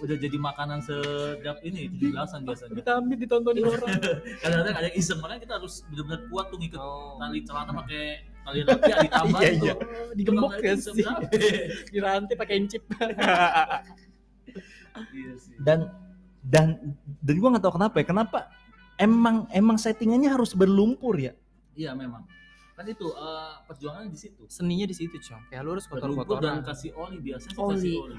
udah 0.00 0.16
jadi 0.16 0.36
makanan 0.36 0.78
sejak 0.80 1.56
ini 1.62 1.86
17-an 1.92 2.40
biasanya. 2.42 2.72
Ditambit 2.74 3.18
ditontonin 3.20 3.62
orang. 3.62 3.88
Kadang-kadang 4.42 4.74
ada 4.74 4.86
yang 4.86 4.96
iseng 4.96 5.18
makanya 5.18 5.40
kita 5.40 5.54
harus 5.56 5.74
benar-benar 5.86 6.20
kuat 6.26 6.44
tuh 6.48 6.58
ngikut 6.58 6.80
Oh. 6.80 7.14
tali 7.16 7.38
celana 7.40 7.72
pakai 7.74 8.04
tali 8.40 8.58
rapi 8.62 8.90
ditambah 9.04 9.38
Iya, 9.38 9.50
tuh. 9.52 9.62
iya. 9.62 9.74
Digembok 10.12 10.50
Kalau 10.50 10.62
ya 10.62 10.74
sih. 10.74 10.92
bisa 10.96 11.10
berapa? 11.12 11.22
Di 11.86 11.98
rantai 11.98 12.34
pakai 12.34 12.54
incip. 12.56 12.82
Iya 15.10 15.32
sih. 15.36 15.54
Dan 15.58 15.78
dan 16.42 16.66
dan 17.20 17.34
gue 17.36 17.48
nggak 17.48 17.62
tahu 17.62 17.74
kenapa 17.76 17.94
ya. 17.96 18.06
Kenapa 18.06 18.38
emang 18.96 19.46
emang 19.50 19.76
settingannya 19.76 20.28
harus 20.28 20.52
berlumpur 20.52 21.14
ya? 21.16 21.32
Iya 21.72 21.94
memang. 21.94 22.24
Kan 22.80 22.88
itu 22.88 23.06
eh, 23.06 23.52
perjuangannya 23.62 24.08
di 24.08 24.16
situ. 24.18 24.42
Seninya 24.48 24.88
di 24.88 24.96
situ, 24.96 25.12
Cong. 25.20 25.42
Kayak 25.46 25.62
lu 25.62 25.70
harus 25.70 25.84
Berlumpur 25.84 26.40
dan 26.40 26.56
kotor-kotoran. 26.56 26.64
kasih 26.64 26.90
oli 26.94 27.18
biasanya 27.20 27.52
sih 27.52 27.60
Oli. 27.60 27.74
kasih 27.76 27.92
oli. 28.00 28.16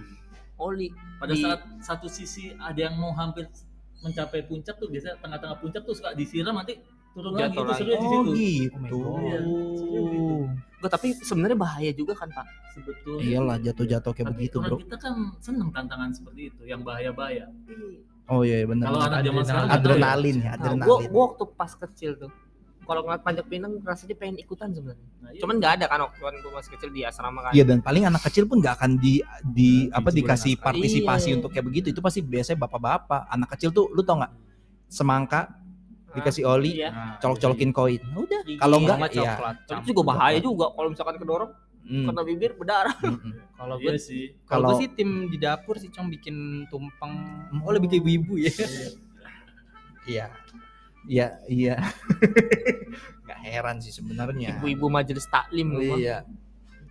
Oli. 0.55 0.87
Pada 1.17 1.33
Di- 1.33 1.41
saat 1.41 1.59
satu 1.81 2.05
sisi 2.05 2.53
ada 2.53 2.77
yang 2.79 2.93
mau 2.93 3.09
hampir 3.11 3.49
mencapai 3.99 4.45
puncak 4.45 4.77
tuh 4.77 4.85
biasanya 4.85 5.17
tengah-tengah 5.17 5.57
puncak 5.57 5.81
tuh 5.81 5.93
suka 5.93 6.13
disiram 6.13 6.53
nanti 6.55 6.77
turun 7.11 7.33
lagi 7.33 7.49
Jatuh 7.49 7.57
itu 7.57 7.65
lagi. 7.65 7.79
serunya 7.81 7.97
di 7.97 8.05
Oh 8.05 8.21
situ. 8.21 8.37
gitu. 8.77 8.97
Iya, 9.01 9.37
sebenarnya 9.73 10.11
gitu. 10.13 10.37
Enggak, 10.71 10.91
tapi 10.91 11.07
sebenarnya 11.19 11.57
bahaya 11.59 11.91
juga 11.91 12.13
kan 12.15 12.29
pak. 12.29 12.45
Sebetulnya. 12.71 13.23
Iyalah 13.23 13.57
jatuh-jatuh 13.59 14.11
kayak 14.11 14.27
Tapi 14.27 14.37
begitu 14.37 14.57
bro. 14.59 14.77
kita 14.79 14.95
kan 14.95 15.13
seneng 15.37 15.69
tantangan 15.69 16.09
seperti 16.11 16.41
itu, 16.47 16.61
yang 16.63 16.81
bahaya-bahaya. 16.81 17.49
Oh 18.27 18.41
iya 18.41 18.61
iya, 18.61 18.65
benar. 18.65 18.85
Kalau 18.87 19.01
anak 19.03 19.21
zaman 19.21 19.41
sekarang 19.43 19.65
nggak 19.65 19.73
tahu 19.75 19.89
ya. 19.89 19.91
adrenalin 19.91 20.37
ya, 20.37 20.41
Nah, 20.41 20.53
gua, 20.53 20.61
adrenalin. 20.77 21.09
gua 21.09 21.21
waktu 21.23 21.43
pas 21.51 21.71
kecil 21.75 22.11
tuh, 22.15 22.31
kalau 22.91 23.01
ngeliat 23.01 23.23
panjat 23.23 23.45
pinang 23.47 23.79
rasanya 23.81 24.13
pengen 24.13 24.35
ikutan 24.37 24.67
sebenarnya. 24.69 25.07
Nah, 25.17 25.31
iya. 25.31 25.39
Cuman 25.39 25.55
nggak 25.57 25.73
ada 25.79 25.85
kan 25.87 25.99
waktu 26.01 26.19
kan 26.19 26.33
gue 26.35 26.51
masih 26.51 26.69
kecil 26.69 26.89
di 26.91 27.01
asrama 27.01 27.39
kan. 27.41 27.51
Iya 27.51 27.63
dan 27.63 27.79
paling 27.79 28.03
anak 28.03 28.21
kecil 28.21 28.43
pun 28.43 28.59
nggak 28.59 28.75
akan 28.75 28.91
di 28.97 29.23
di 29.47 29.87
Hmm, 29.87 29.95
apa 29.95 30.09
dikasih 30.11 30.53
anak. 30.53 30.65
partisipasi 30.67 31.27
Iya. 31.27 31.35
untuk 31.39 31.49
kayak 31.49 31.65
begitu 31.65 31.87
itu 31.89 31.99
pasti 31.99 32.19
biasanya 32.19 32.59
bapak-bapak 32.59 33.21
anak 33.25 33.47
kecil 33.49 33.71
tuh 33.71 33.87
lu 33.87 34.01
tau 34.01 34.19
nggak 34.19 34.33
semangka 34.85 35.55
dikasih 36.11 36.43
oli 36.43 36.71
Iya. 36.77 36.89
Nah, 36.91 37.15
colok-colokin 37.17 37.71
koin 37.71 38.01
udah 38.13 38.41
Gigi 38.43 38.59
kalau 38.59 38.77
enggak 38.77 38.97
ya 39.09 39.31
coklat. 39.31 39.55
Tapi 39.63 39.79
itu 39.79 39.87
juga 39.89 40.01
bahaya 40.05 40.37
juga 40.37 40.65
kalau 40.69 40.87
misalkan 40.91 41.15
kedorong 41.15 41.51
hmm, 41.81 42.05
kena 42.05 42.21
bibir 42.21 42.51
berdarah. 42.53 42.95
hmm, 42.99 43.15
hmm. 43.15 43.33
Kalau 43.55 43.75
Iya 43.77 43.87
gue 43.87 43.95
sih. 43.97 44.23
kalau 44.43 44.67
gue 44.67 44.75
sih 44.77 44.89
tim 44.91 45.09
di 45.25 45.37
dapur 45.37 45.79
sih 45.79 45.87
cong 45.87 46.11
bikin 46.11 46.35
tumpeng. 46.67 47.15
Oh 47.63 47.71
lebih 47.71 47.87
kayak 47.87 48.03
ibu-ibu 48.03 48.33
ya. 48.37 48.51
iya 50.03 50.27
iya 51.03 51.27
iya 51.45 51.75
nggak 53.23 53.39
heran 53.41 53.77
sih 53.77 53.91
sebenarnya 53.91 54.57
Ibu-ibu 54.57 54.87
majelis 54.87 55.25
taklim 55.25 55.73
gua. 55.73 55.95
iya 55.95 56.17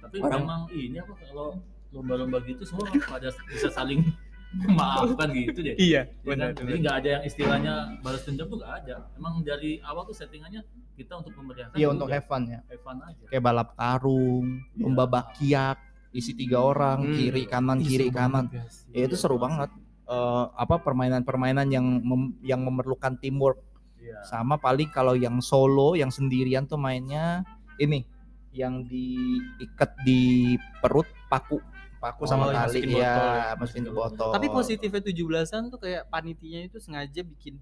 Tapi 0.01 0.17
Orang- 0.19 0.43
memang 0.43 0.63
ini 0.73 0.97
apa 0.97 1.13
kalau 1.15 1.61
lomba-lomba 1.91 2.39
gitu 2.43 2.63
semua 2.65 2.87
pada 2.89 3.31
bisa 3.47 3.69
saling 3.69 4.03
memaafkan 4.67 5.31
gitu 5.31 5.63
deh. 5.63 5.79
Iya, 5.79 6.11
Ya 6.11 6.35
kan? 6.35 6.51
Jadi 6.53 6.79
nggak 6.81 6.97
ada 6.97 7.09
yang 7.09 7.23
istilahnya 7.23 7.75
balas 8.01 8.27
dendam 8.27 8.51
tuh 8.51 8.59
nggak 8.59 8.75
ada. 8.83 9.07
Emang 9.15 9.39
dari 9.41 9.79
awal 9.81 10.03
tuh 10.03 10.17
settingannya 10.17 10.67
kita 10.97 11.15
untuk 11.15 11.31
memeriahkan. 11.33 11.75
iya 11.75 11.87
ya 11.87 11.89
untuk 11.89 12.09
have 12.09 12.27
fun 12.27 12.43
ya 12.45 12.59
have 12.63 12.83
fun 12.83 12.99
aja. 13.01 13.25
kayak 13.25 13.41
balap 13.41 13.73
karung 13.73 14.47
lomba 14.75 15.07
bakiak 15.07 15.79
isi 16.11 16.35
tiga 16.35 16.59
orang 16.61 16.99
Hmm. 17.01 17.15
kiri 17.15 17.43
kanan 17.47 17.79
kiri 17.81 18.11
kanan 18.11 18.51
ya 18.91 19.05
itu 19.05 19.15
seru 19.15 19.39
banget 19.39 19.71
Eh, 20.03 20.45
apa 20.57 20.77
permainan-permainan 20.77 21.71
yang 21.71 21.87
mem- 21.87 22.35
yang 22.43 22.59
memerlukan 22.61 23.15
teamwork 23.17 23.63
Iya. 24.01 24.25
sama 24.25 24.57
paling 24.57 24.89
kalau 24.89 25.13
yang 25.13 25.39
solo 25.39 25.93
yang 25.93 26.09
sendirian 26.09 26.65
tuh 26.65 26.77
mainnya 26.77 27.45
ini 27.77 28.09
yang 28.51 28.83
diikat 28.83 29.95
di 30.03 30.57
perut 30.81 31.05
paku 31.29 31.61
paku 31.97 32.25
sama 32.25 32.49
Oh, 32.49 32.51
yang 32.51 32.65
tali 32.65 32.81
masukin 32.81 32.91
botol 32.91 33.05
ya 33.05 33.37
ya. 33.37 33.53
masukin 33.55 33.85
ke 33.85 33.93
botol 33.93 34.31
Tapi 34.33 34.47
positifnya 34.49 35.03
17-an 35.05 35.63
tuh 35.69 35.79
kayak 35.79 36.03
panitianya 36.09 36.61
itu 36.65 36.81
sengaja 36.81 37.21
bikin 37.21 37.61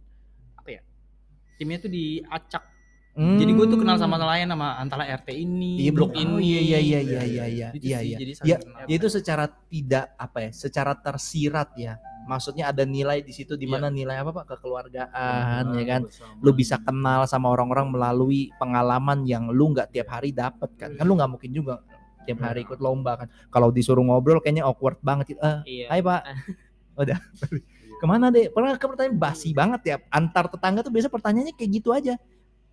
apa 0.54 0.78
ya? 0.78 0.82
Timnya 1.58 1.82
tuh 1.82 1.90
diacak. 1.90 2.62
Hmm. 3.18 3.34
Jadi 3.34 3.50
gue 3.50 3.66
tuh 3.66 3.78
kenal 3.82 3.98
sama 3.98 4.14
nelayan 4.14 4.46
sama 4.46 4.78
antara 4.78 5.02
RT 5.02 5.34
ini, 5.34 5.82
Iya, 5.82 5.90
blok 5.90 6.14
ini. 6.14 6.38
Iya 6.38 6.60
iya 6.62 6.78
iya 6.78 7.00
iya 7.02 7.22
iya 7.26 7.44
iya. 7.50 7.68
Gitu 7.74 7.82
Iya 7.90 7.98
iya. 7.98 8.16
jadi 8.22 8.32
Ya, 8.46 8.56
ya 8.86 8.94
itu 8.94 9.10
secara 9.10 9.50
tidak 9.66 10.14
apa 10.14 10.38
ya, 10.46 10.50
secara 10.54 10.94
tersirat 10.94 11.74
ya. 11.74 11.98
Maksudnya 12.28 12.68
ada 12.68 12.84
nilai 12.84 13.24
di 13.24 13.32
situ 13.32 13.56
di 13.56 13.64
Iya. 13.64 13.72
mana 13.72 13.88
nilai 13.88 14.20
apa 14.20 14.30
Pak? 14.30 14.44
Kekeluargaan 14.52 15.64
ya 15.72 15.84
kan. 15.88 16.02
Bersama. 16.04 16.40
Lu 16.44 16.50
bisa 16.52 16.76
kenal 16.76 17.20
sama 17.24 17.48
orang-orang 17.48 17.88
melalui 17.88 18.52
pengalaman 18.54 19.24
yang 19.24 19.48
lu 19.48 19.72
nggak 19.72 19.88
tiap 19.90 20.12
hari 20.12 20.30
dapat 20.30 20.68
kan. 20.76 20.92
Kan 20.92 21.04
lu 21.04 21.16
nggak 21.16 21.30
mungkin 21.30 21.50
juga 21.50 21.80
tiap 22.22 22.44
hari 22.44 22.62
ikut 22.62 22.76
lomba 22.78 23.16
kan. 23.16 23.28
Kalau 23.48 23.72
disuruh 23.72 24.04
ngobrol 24.04 24.38
kayaknya 24.38 24.62
awkward 24.62 25.00
banget. 25.00 25.32
gitu. 25.32 25.40
Eh, 25.40 25.58
Iya. 25.64 25.86
hai 25.88 26.00
Pak. 26.00 26.22
Udah. 27.00 27.18
Ke 27.98 28.06
mana 28.06 28.28
deh? 28.28 28.46
Pernah 28.46 28.76
ke 28.76 28.84
pertanyaan 28.84 29.16
basi 29.16 29.50
banget 29.50 29.80
ya. 29.82 29.96
Antar 30.08 30.46
tetangga 30.46 30.84
tuh 30.84 30.92
biasa 30.92 31.08
pertanyaannya 31.08 31.56
kayak 31.56 31.70
gitu 31.72 31.90
aja. 31.90 32.14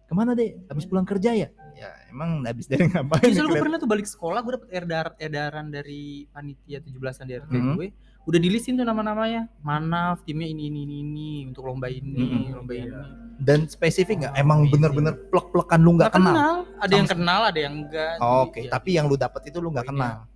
Ke 0.06 0.14
mana 0.14 0.38
deh? 0.38 0.54
Habis 0.70 0.86
pulang 0.86 1.02
kerja 1.02 1.34
ya? 1.34 1.50
Ya 1.76 1.90
emang 2.08 2.46
habis 2.46 2.70
dari 2.70 2.86
ngapain? 2.86 3.26
Justru 3.26 3.42
gue 3.42 3.58
Kelihatan- 3.58 3.64
pernah 3.66 3.78
tuh 3.78 3.90
balik 3.90 4.06
sekolah, 4.06 4.40
gue 4.40 4.54
dapet 4.54 4.70
edaran, 4.72 5.14
edaran 5.18 5.68
dari 5.68 6.30
panitia 6.30 6.78
17-an 6.80 7.26
di 7.26 7.34
RT 7.36 7.52
Mhm. 7.52 7.74
gue. 7.74 7.88
Udah 8.25 8.39
di 8.41 8.50
listin 8.50 8.74
tuh 8.74 8.82
nama-namanya. 8.84 9.46
Manaf, 9.62 10.25
timnya 10.25 10.50
ini, 10.50 10.67
ini, 10.67 10.82
ini, 10.84 10.96
ini. 11.00 11.29
Untuk 11.46 11.62
lomba 11.63 11.86
ini, 11.88 12.50
Mhm. 12.50 12.58
lomba 12.58 12.74
ini. 12.74 12.89
dan 13.36 13.67
spesifik 13.67 14.24
nggak? 14.24 14.34
Oh, 14.34 14.39
Emang 14.39 14.60
iya 14.63 14.72
bener-bener 14.72 15.13
plek-plekan 15.27 15.84
lu 15.84 16.00
nggak 16.00 16.08
Nggak 16.08 16.24
kenal? 16.24 16.55
Ada 16.79 16.94
yang 16.96 17.10
kenal, 17.12 17.41
ada 17.44 17.60
yang 17.60 17.75
enggak. 17.84 18.15
Oh, 18.17 18.48
Oke, 18.48 18.63
ya, 18.63 18.72
tapi 18.72 18.89
yang 18.96 19.05
lu 19.05 19.20
dapat 19.20 19.41
itu 19.46 19.60
lu 19.60 19.70
nggak 19.70 19.86
Poinnya. 19.86 20.24
kenal. 20.24 20.34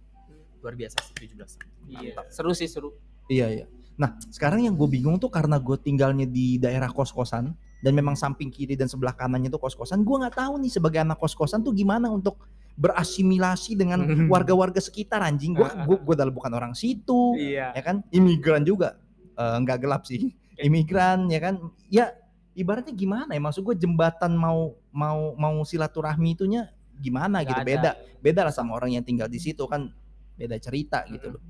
luar 0.59 0.75
biasa 0.75 0.99
sih 0.99 1.15
17 1.15 1.55
Iya. 1.87 2.19
Seru 2.27 2.51
sih 2.51 2.67
seru. 2.67 2.91
Iya 3.25 3.47
iya. 3.49 3.65
Nah 3.95 4.19
sekarang 4.27 4.59
yang 4.59 4.75
gue 4.75 4.83
bingung 4.85 5.15
tuh 5.15 5.31
karena 5.31 5.55
gue 5.55 5.79
tinggalnya 5.79 6.27
di 6.27 6.59
daerah 6.59 6.91
kos-kosan 6.91 7.55
dan 7.79 7.91
memang 7.95 8.13
samping 8.13 8.51
kiri 8.51 8.75
dan 8.75 8.91
sebelah 8.91 9.15
kanannya 9.15 9.47
tuh 9.47 9.55
kos-kosan, 9.57 10.03
gue 10.03 10.15
nggak 10.19 10.35
tahu 10.35 10.59
nih 10.59 10.67
sebagai 10.67 10.99
anak 10.99 11.15
kos-kosan 11.15 11.63
tuh 11.63 11.71
gimana 11.71 12.11
untuk 12.11 12.43
berasimilasi 12.79 13.75
dengan 13.75 13.99
warga-warga 14.33 14.79
sekitar 14.79 15.19
anjing. 15.19 15.51
Gue 15.51 15.67
gue 15.67 15.97
gue 15.99 16.13
adalah 16.15 16.31
bukan 16.31 16.51
orang 16.51 16.71
situ, 16.73 17.35
Iya. 17.35 17.75
ya 17.75 17.81
kan? 17.83 18.01
Imigran 18.09 18.63
juga, 18.63 18.95
Eh, 19.35 19.55
nggak 19.59 19.77
gelap 19.79 20.03
sih. 20.03 20.31
Imigran 20.59 21.27
ya 21.27 21.39
kan? 21.39 21.55
Ya 21.87 22.11
ibaratnya 22.51 22.91
gimana 22.91 23.31
ya? 23.31 23.39
Maksud 23.39 23.63
gue 23.63 23.75
jembatan 23.77 24.35
mau 24.35 24.75
mau 24.91 25.31
mau 25.35 25.63
silaturahmi 25.63 26.35
itunya 26.35 26.67
gimana 26.95 27.43
gitu? 27.43 27.55
Nggak 27.55 27.63
ada. 27.63 27.71
Beda 27.71 27.91
beda 28.19 28.41
lah 28.47 28.53
sama 28.53 28.75
orang 28.75 28.91
yang 28.91 29.03
tinggal 29.03 29.27
di 29.27 29.39
situ 29.39 29.63
kan 29.63 29.87
beda 30.35 30.59
cerita 30.59 31.03
gitu 31.07 31.35
loh. 31.35 31.43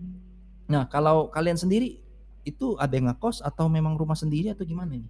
Nah 0.66 0.86
kalau 0.86 1.30
kalian 1.30 1.58
sendiri 1.58 1.98
itu 2.42 2.78
ada 2.78 2.94
yang 2.94 3.10
ngekos 3.10 3.42
atau 3.42 3.66
memang 3.66 3.98
rumah 3.98 4.14
sendiri 4.14 4.54
atau 4.54 4.62
gimana 4.62 4.94
nih? 4.94 5.10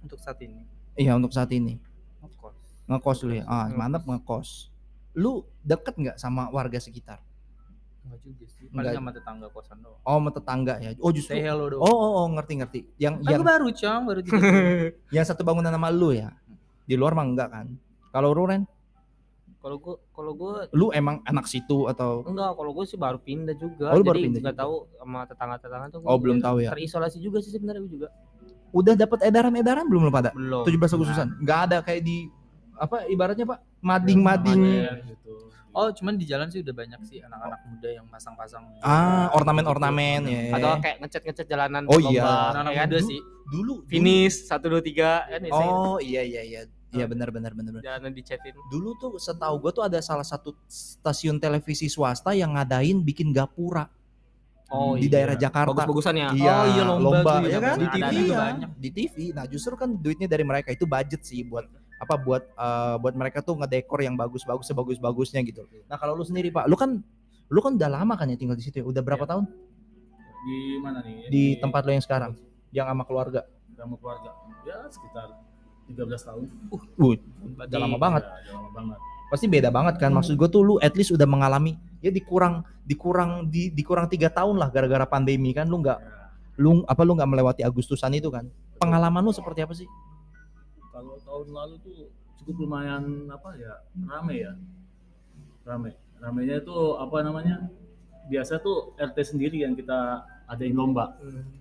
Untuk 0.00 0.16
saat 0.16 0.40
ini. 0.40 0.64
Iya 0.96 1.12
untuk 1.12 1.30
saat 1.30 1.52
ini 1.52 1.76
Ngekos. 2.18 2.56
ngekos 2.88 3.18
lu 3.22 3.36
ya. 3.36 3.44
Ah 3.44 3.68
mantap 3.68 4.08
ngekos. 4.08 4.72
Lu 5.18 5.32
deket 5.60 5.94
nggak 5.94 6.16
sama 6.16 6.46
warga 6.48 6.78
sekitar? 6.78 7.18
Enggak 8.06 8.20
juga 8.22 8.44
sih. 8.46 8.64
Enggak. 8.70 8.78
Paling 8.78 8.94
sama 8.96 9.10
tetangga 9.10 9.46
kosan 9.50 9.78
doang. 9.82 9.98
Oh 10.00 10.16
sama 10.16 10.30
tetangga 10.30 10.74
ya. 10.78 10.90
Oh 11.02 11.10
justru. 11.10 11.34
Say 11.34 11.42
hello 11.42 11.66
doang. 11.66 11.82
Oh 11.82 11.90
oh, 11.90 12.10
oh 12.22 12.26
ngerti 12.32 12.52
ngerti. 12.56 12.80
Yang 12.96 13.14
Kan 13.20 13.30
yang 13.34 13.42
baru, 13.42 13.66
Cong, 13.74 14.02
baru 14.06 14.20
yang 15.16 15.24
satu 15.26 15.42
bangunan 15.42 15.68
sama 15.68 15.90
lu 15.90 16.14
ya. 16.14 16.30
Di 16.86 16.94
luar 16.94 17.12
mah 17.12 17.26
enggak 17.26 17.48
kan? 17.50 17.66
Kalau 18.08 18.32
lu 18.32 18.46
Ren, 18.46 18.62
Kalau 19.58 19.76
gua 19.76 19.98
kalau 20.14 20.32
gua 20.32 20.70
lu 20.70 20.94
emang 20.94 21.18
anak 21.26 21.44
situ 21.44 21.90
atau? 21.90 22.22
enggak, 22.24 22.54
kalau 22.54 22.70
gua 22.70 22.84
sih 22.86 22.94
baru 22.94 23.18
pindah 23.18 23.58
juga. 23.58 23.90
Oh, 23.90 23.98
lu 23.98 24.06
baru 24.06 24.16
Jadi 24.16 24.26
pindah 24.30 24.40
nggak 24.40 24.56
juga. 24.56 24.64
tahu 24.64 24.74
sama 24.96 25.18
tetangga-tetangga 25.26 25.86
tuh. 25.90 26.00
Oh 26.06 26.16
belum 26.16 26.38
tahu 26.38 26.56
ya. 26.62 26.70
Terisolasi 26.70 27.18
juga 27.18 27.42
sih 27.42 27.50
sebenarnya 27.50 27.82
gua 27.82 27.90
juga. 27.90 28.08
Udah 28.70 28.94
dapat 28.94 29.18
edaran-edaran 29.26 29.84
belum 29.84 30.08
lu 30.08 30.12
pada? 30.14 30.30
Belum. 30.30 30.62
17 30.62 30.94
Agustusan. 30.94 31.28
Enggak 31.42 31.58
ada 31.68 31.76
kayak 31.82 32.06
di 32.06 32.30
apa 32.78 32.96
ibaratnya 33.06 33.44
Pak? 33.44 33.58
Mading-mading. 33.80 34.62
Pamer 34.62 34.96
gitu. 35.04 35.32
Oh, 35.70 35.90
cuman 35.90 36.14
di 36.14 36.24
jalan 36.24 36.48
sih 36.48 36.58
udah 36.58 36.74
banyak 36.74 37.00
sih 37.04 37.18
anak-anak 37.20 37.60
muda 37.64 37.88
yang 37.92 38.06
pasang-pasang. 38.08 38.64
Ah, 38.80 39.30
ornamen-ornamen 39.32 40.20
ya. 40.24 40.40
Atau 40.52 40.70
kayak 40.80 40.96
ngecat-ngecat 41.00 41.46
jalanan 41.46 41.82
Oh, 41.86 41.94
lomba, 41.94 42.10
iya. 42.10 42.24
anak-anak 42.50 42.72
ya 42.72 42.78
kan? 42.78 42.88
muda 42.88 42.98
Du- 42.98 43.06
sih. 43.06 43.20
dulu 43.48 43.74
Finish 43.86 44.44
1 44.44 44.60
2 44.62 44.82
3 44.82 45.08
kan 45.26 45.40
biasanya 45.40 45.72
Oh 45.72 45.96
iya 45.98 46.20
iya 46.20 46.42
iya. 46.42 46.60
Iya 46.88 47.04
benar 47.04 47.28
benar 47.28 47.52
benar. 47.52 47.72
benar. 47.74 47.82
jalanan 47.84 48.12
dicatin. 48.12 48.56
Dulu 48.66 48.90
tuh 48.96 49.12
setahu 49.16 49.56
gue 49.58 49.72
tuh 49.72 49.84
ada 49.84 50.00
salah 50.00 50.24
satu 50.24 50.56
stasiun 50.66 51.36
televisi 51.36 51.86
swasta 51.86 52.32
yang 52.32 52.52
ngadain 52.52 52.98
bikin 52.98 53.28
gapura 53.30 53.88
Oh 54.68 54.92
di 54.94 55.04
iya. 55.04 55.12
daerah 55.14 55.36
Jakarta. 55.38 55.72
Bagus-bagusan 55.72 56.12
ya. 56.12 56.28
Iya, 56.28 56.52
Oh, 56.52 56.64
iya, 56.66 56.82
lomba 56.84 57.32
tuh 57.40 57.46
ya 57.46 57.50
ya, 57.50 57.60
kan? 57.62 57.76
di 57.78 57.86
TV 57.88 58.12
iya, 58.18 58.36
banyak. 58.36 58.70
Di 58.76 58.90
TV. 58.90 59.14
Nah, 59.32 59.44
justru 59.46 59.72
kan 59.74 59.88
duitnya 59.94 60.28
dari 60.28 60.44
mereka 60.44 60.68
itu 60.68 60.84
budget 60.84 61.24
sih 61.24 61.40
buat 61.40 61.64
apa 61.98 62.14
buat 62.16 62.42
eh, 62.46 62.94
buat 62.98 63.14
mereka 63.14 63.42
tuh 63.42 63.58
ngedekor 63.58 64.00
yang 64.00 64.14
bagus-bagus 64.14 64.66
sebagus-bagusnya 64.66 65.42
gitu. 65.42 65.66
Nah, 65.86 65.98
kalau 65.98 66.14
lu 66.14 66.22
sendiri, 66.22 66.48
Pak, 66.48 66.66
lu 66.66 66.78
kan 66.78 67.02
lu 67.48 67.60
kan 67.60 67.74
udah 67.74 67.90
lama 67.90 68.14
kan 68.14 68.28
ya 68.28 68.36
tinggal 68.36 68.54
di 68.54 68.62
situ 68.62 68.80
ya? 68.80 68.84
Udah 68.86 69.02
berapa 69.02 69.24
Iya. 69.24 69.30
tahun 69.34 69.44
Di 70.38 70.56
mana 70.78 70.98
nih? 71.02 71.16
di 71.28 71.42
tempat 71.58 71.82
lo 71.82 71.90
yang 71.90 72.04
sekarang? 72.04 72.32
Yang 72.70 72.86
sama 72.88 73.02
keluarga. 73.04 73.42
sama 73.74 73.94
keluarga. 73.94 74.30
Ya 74.66 74.74
sekitar 74.90 75.38
13 75.86 75.94
tahun. 76.20 76.44
Uh, 76.68 77.14
udah 77.54 77.78
lama 77.78 77.94
banget. 77.96 78.22
Ya, 78.26 78.34
udah 78.50 78.54
lama 78.58 78.70
banget. 78.74 78.98
Pasti 79.30 79.46
beda 79.46 79.70
banget 79.70 79.94
kan. 79.98 80.10
Maksud 80.10 80.34
gue 80.34 80.48
tuh 80.48 80.62
lu 80.62 80.74
at 80.78 80.94
least 80.94 81.10
udah 81.10 81.24
mengalami 81.24 81.78
ya 81.98 82.10
dikurang 82.10 82.62
dikurang 82.82 83.46
di 83.46 83.70
dikurang 83.70 84.06
tiga 84.06 84.26
tahun 84.28 84.58
lah 84.58 84.68
gara-gara 84.68 85.02
pandemi 85.04 85.50
kan 85.50 85.66
lu 85.66 85.78
nggak 85.78 85.98
Ya. 85.98 86.26
lu 86.58 86.82
apa 86.84 87.02
lu 87.06 87.14
nggak 87.14 87.30
melewati 87.30 87.62
Agustusan 87.62 88.10
itu 88.12 88.28
kan. 88.28 88.50
Pengalaman 88.78 89.22
lu 89.22 89.30
seperti 89.30 89.62
apa 89.62 89.72
sih? 89.72 89.86
Kalau 90.98 91.14
tahun 91.20 91.48
lalu 91.52 91.74
tuh 91.78 92.10
cukup 92.36 92.54
lumayan 92.60 93.02
apa 93.28 93.54
ya 93.54 93.70
rame 94.04 94.34
ya 94.36 94.52
rame 95.64 95.90
ramenya 96.16 96.58
itu 96.58 96.74
apa 96.96 97.16
namanya 97.20 97.70
biasa 98.26 98.58
tuh 98.58 98.98
RT 98.98 99.14
sendiri 99.28 99.62
yang 99.62 99.72
kita 99.72 99.94
adain 100.44 100.74
lomba 100.74 101.14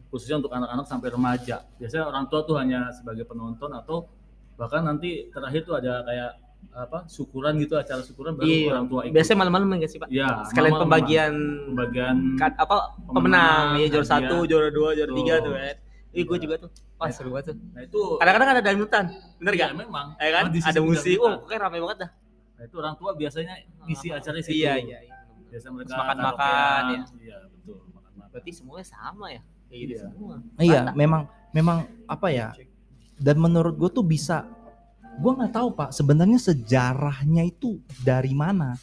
khususnya 0.07 0.41
untuk 0.41 0.49
anak-anak 0.49 0.85
sampai 0.85 1.09
remaja 1.11 1.61
biasanya 1.77 2.05
orang 2.07 2.25
tua 2.25 2.41
tuh 2.41 2.57
hanya 2.57 2.89
sebagai 2.89 3.23
penonton 3.23 3.69
atau 3.71 4.09
bahkan 4.55 4.81
nanti 4.83 5.29
terakhir 5.29 5.61
tuh 5.63 5.77
ada 5.77 6.01
kayak 6.01 6.31
apa 6.73 7.05
syukuran 7.05 7.53
gitu 7.59 7.75
acara 7.75 8.01
syukuran 8.01 8.33
baru 8.33 8.47
Iya. 8.47 8.69
orang 8.71 8.87
tua 8.87 9.01
ikut 9.03 9.13
Biasanya 9.13 9.37
malam-malam 9.39 9.67
enggak 9.71 9.91
sih, 9.91 9.99
Pak? 9.99 10.09
ya 10.09 10.41
Sekalian 10.43 10.73
malam-malam. 10.73 10.81
pembagian 10.83 11.33
pembagian 11.67 12.15
kan 12.35 12.51
apa 12.55 12.77
Pemenang, 12.97 13.13
pemenang, 13.13 13.65
ya 13.77 13.87
juara 13.87 14.07
satu, 14.07 14.35
juara 14.43 14.69
dua, 14.71 14.89
juara 14.91 15.05
Tuh. 15.07 15.17
tiga 15.21 15.33
tuh 15.39 15.53
kan. 15.53 15.75
Ih, 16.17 16.25
gue 16.25 16.37
juga 16.41 16.55
tuh. 16.57 16.69
Wah, 16.97 17.09
seru 17.13 17.29
banget 17.29 17.53
tuh. 17.53 17.57
nah 17.77 17.81
itu 17.85 18.01
Kadang-kadang 18.17 18.49
ada 18.57 18.61
dangdutan, 18.65 19.05
bener 19.37 19.53
ya, 19.53 19.59
gak? 19.61 19.71
memang 19.77 20.07
Ya 20.17 20.29
kan? 20.33 20.43
Ada 20.49 20.79
musik, 20.81 21.15
oh 21.21 21.33
pokoknya 21.45 21.59
rame 21.61 21.77
banget 21.77 21.97
dah. 22.01 22.11
nah 22.57 22.63
itu 22.65 22.75
orang 22.81 22.95
tua 22.97 23.11
biasanya 23.13 23.53
isi 23.85 24.07
acara 24.09 24.33
di 24.33 24.43
situ 24.43 24.57
Iya, 24.65 24.73
iya. 24.81 24.97
iya. 25.05 25.15
biasa 25.47 25.67
mereka 25.69 25.93
makan-makan, 25.93 26.81
ya. 26.89 27.01
iya 27.21 27.37
betul 27.45 27.77
makan-makan 27.93 28.29
Berarti 28.33 28.51
semuanya 28.51 28.87
sama 28.89 29.25
ya? 29.29 29.41
Kayak 29.69 29.77
gitu 29.77 29.93
Iya. 29.93 30.01
semua. 30.09 30.33
Iya, 30.57 30.81
memang 30.97 31.21
memang 31.53 31.77
apa 32.09 32.27
ya? 32.33 32.47
Dan 33.13 33.37
menurut 33.37 33.77
gue 33.77 33.89
tuh 33.93 34.01
bisa 34.01 34.49
Gua 35.17 35.33
nggak 35.33 35.49
tahu 35.49 35.67
pak, 35.73 35.89
sebenarnya 35.97 36.37
sejarahnya 36.37 37.41
itu 37.41 37.81
dari 38.05 38.37
mana? 38.37 38.77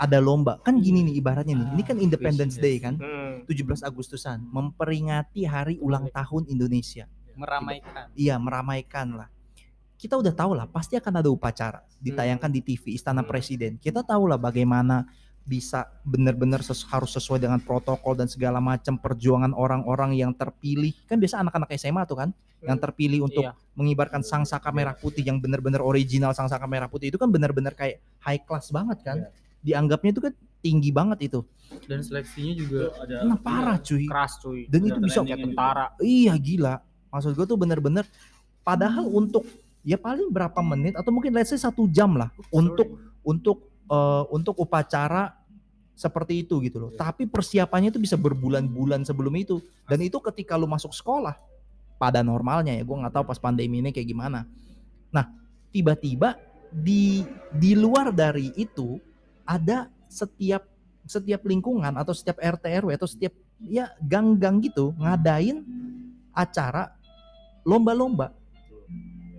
Ada 0.00 0.16
lomba 0.16 0.56
kan 0.58 0.80
gini 0.80 1.04
nih 1.04 1.20
ibaratnya 1.20 1.52
nih. 1.52 1.68
Ini 1.76 1.82
kan 1.84 1.96
Ah, 1.96 2.02
Independence 2.02 2.56
Day 2.56 2.80
kan, 2.80 2.96
Hmm. 2.96 3.44
17 3.44 3.84
Agustusan, 3.84 4.40
memperingati 4.42 5.44
hari 5.44 5.76
ulang 5.78 6.08
tahun 6.08 6.48
Indonesia. 6.48 7.04
meramaikan 7.30 8.12
Iya, 8.12 8.36
meramaikan 8.36 9.16
lah. 9.16 9.28
Kita 9.96 10.16
udah 10.16 10.28
tahu 10.30 10.52
lah, 10.52 10.64
pasti 10.66 10.92
akan 10.92 11.20
ada 11.20 11.28
upacara 11.28 11.80
ditayangkan 11.98 12.48
di 12.48 12.60
TV 12.60 12.92
Istana 12.92 13.20
Hmm. 13.20 13.28
Presiden. 13.28 13.72
Kita 13.76 14.00
tahu 14.00 14.28
lah 14.28 14.36
bagaimana 14.36 15.08
bisa 15.40 15.88
benar-benar 16.02 16.60
ses- 16.60 16.84
harus 16.84 17.08
sesuai 17.10 17.40
dengan 17.40 17.56
protokol 17.58 18.12
dan 18.14 18.28
segala 18.28 18.60
macam 18.60 18.92
perjuangan 18.94 19.52
orang-orang 19.52 20.14
yang 20.14 20.32
terpilih. 20.32 20.92
Kan 21.04 21.16
biasa 21.16 21.40
anak-anak 21.40 21.72
SMA 21.72 22.04
tuh 22.04 22.18
kan, 22.18 22.30
yang 22.60 22.76
terpilih 22.76 23.24
untuk 23.24 23.40
Iya. 23.40 23.56
mengibarkan 23.72 24.20
sangsaka 24.20 24.68
merah 24.68 24.92
putih 24.92 25.24
yang 25.24 25.40
benar-benar 25.40 25.80
original 25.80 26.36
sangsaka 26.36 26.68
merah 26.68 26.92
putih 26.92 27.08
itu 27.08 27.16
kan 27.16 27.32
benar-benar 27.32 27.72
kayak 27.72 28.04
high 28.20 28.40
class 28.40 28.68
banget 28.68 29.00
kan. 29.00 29.16
Iya. 29.16 29.32
Dianggapnya 29.60 30.10
itu 30.16 30.22
kan 30.24 30.32
tinggi 30.60 30.90
banget 30.92 31.18
itu. 31.32 31.40
dan 31.86 32.02
seleksinya 32.02 32.52
juga 32.58 32.90
ada 32.98 33.22
Nah, 33.22 33.38
parah 33.38 33.78
cuy. 33.78 34.10
Keras 34.10 34.42
cuy. 34.42 34.66
Dan 34.66 34.90
itu 34.90 34.98
bisa 34.98 35.22
juga. 35.22 35.38
Tentara. 35.38 35.86
Iya 36.02 36.34
gila. 36.34 36.82
Maksud 37.14 37.38
gue 37.38 37.46
tuh 37.46 37.54
bener-bener. 37.54 38.02
Padahal 38.66 39.06
untuk 39.06 39.46
ya 39.86 39.94
paling 39.96 40.28
berapa 40.34 40.58
menit 40.66 40.98
atau 40.98 41.14
mungkin 41.14 41.30
let's 41.30 41.54
say 41.54 41.58
satu 41.62 41.86
jam 41.88 42.18
lah 42.18 42.28
untuk 42.50 42.98
untuk 43.22 43.70
eh, 43.86 44.24
untuk 44.34 44.58
upacara 44.58 45.30
seperti 45.94 46.42
itu 46.42 46.58
gitu 46.64 46.82
loh. 46.82 46.90
Tapi 46.90 47.30
persiapannya 47.30 47.94
itu 47.94 48.02
bisa 48.02 48.18
berbulan-bulan 48.18 49.06
sebelum 49.06 49.36
itu. 49.38 49.62
Dan 49.86 50.02
itu 50.02 50.18
ketika 50.18 50.58
lu 50.58 50.66
masuk 50.66 50.90
sekolah 50.90 51.38
pada 52.02 52.24
normalnya 52.24 52.74
ya. 52.74 52.82
Gue 52.82 52.98
nggak 52.98 53.14
tahu 53.14 53.24
pas 53.30 53.38
pandemi 53.38 53.78
ini 53.78 53.94
kayak 53.94 54.10
gimana. 54.10 54.42
Nah 55.14 55.30
tiba-tiba 55.70 56.34
di 56.70 57.22
di 57.54 57.78
luar 57.78 58.10
dari 58.10 58.50
itu 58.58 58.98
ada 59.50 59.78
setiap 60.06 60.62
setiap 61.02 61.42
lingkungan 61.42 61.90
atau 61.98 62.14
setiap 62.14 62.38
RT 62.38 62.86
RW 62.86 62.90
atau 62.94 63.08
setiap 63.10 63.34
ya 63.58 63.90
gang-gang 64.00 64.62
gitu 64.62 64.94
ngadain 64.94 65.66
acara 66.30 66.94
lomba-lomba 67.66 68.30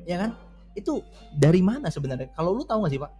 ya 0.03 0.19
kan 0.19 0.31
itu 0.73 0.99
dari 1.31 1.63
mana 1.63 1.87
sebenarnya 1.87 2.27
kalau 2.31 2.51
lu 2.51 2.67
tahu 2.67 2.83
gak 2.83 2.91
sih 2.91 2.99
pak 2.99 3.11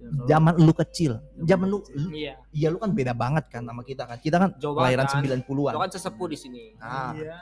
Ya, 0.00 0.08
zaman 0.32 0.56
lu 0.56 0.72
kecil 0.72 1.20
zaman 1.36 1.68
lu, 1.68 1.84
kecil. 1.84 2.00
lu 2.00 2.08
Iya. 2.08 2.32
iya 2.56 2.68
lu 2.72 2.80
kan 2.80 2.88
beda 2.88 3.12
banget 3.12 3.52
kan 3.52 3.60
sama 3.60 3.84
kita 3.84 4.08
kan 4.08 4.16
kita 4.16 4.40
kan 4.40 4.56
banget 4.56 4.72
kelahiran 4.72 5.04
kan. 5.04 5.20
90-an 5.20 5.72
Lo 5.76 5.76
kan 5.76 5.92
sesepuh 5.92 6.24
di 6.24 6.38
sini. 6.40 6.62
nah, 6.80 7.12
Iya. 7.12 7.36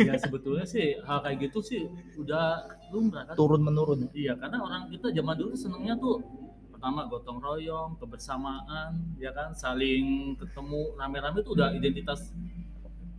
Ya 0.00 0.16
sebetulnya 0.16 0.64
sih 0.64 0.96
hal 1.04 1.20
kayak 1.20 1.36
gitu 1.44 1.60
sih 1.60 1.84
udah 2.16 2.56
lumrah 2.88 3.28
kan. 3.28 3.36
turun 3.36 3.60
menurun 3.60 4.08
Iya, 4.16 4.32
karena 4.36 4.64
orang 4.64 4.88
kita 4.88 5.12
zaman 5.12 5.34
dulu 5.36 5.52
senengnya 5.52 5.92
tuh 6.00 6.24
pertama 6.82 7.06
gotong 7.06 7.38
royong, 7.38 7.94
kebersamaan, 7.94 9.14
ya 9.14 9.30
kan, 9.30 9.54
saling 9.54 10.34
ketemu 10.34 10.98
rame-rame 10.98 11.38
itu 11.38 11.54
udah 11.54 11.70
identitas 11.70 12.34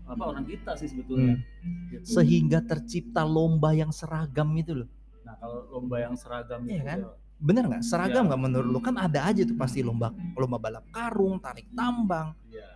apa 0.04 0.20
orang 0.20 0.44
kita 0.44 0.76
sih 0.76 0.92
sebetulnya. 0.92 1.40
Gitu. 1.88 2.04
sehingga 2.04 2.60
tercipta 2.60 3.24
lomba 3.24 3.72
yang 3.72 3.88
seragam 3.96 4.52
itu 4.60 4.84
loh. 4.84 4.90
Nah 5.24 5.40
kalau 5.40 5.64
lomba 5.72 6.04
yang 6.04 6.12
seragam 6.20 6.60
Iya 6.68 6.76
itu 6.76 6.84
kan? 6.84 7.00
ya, 7.00 7.08
bener 7.40 7.64
nggak? 7.72 7.84
Seragam 7.88 8.28
Iya. 8.28 8.30
nggak 8.36 8.42
menurut 8.44 8.68
lu? 8.68 8.80
Kan 8.84 8.96
ada 9.00 9.20
aja 9.32 9.42
tuh 9.48 9.56
pasti 9.56 9.80
lomba 9.80 10.12
lomba 10.36 10.60
balap 10.60 10.84
karung 10.92 11.40
tarik 11.40 11.72
tambang. 11.72 12.36
Ya, 12.52 12.68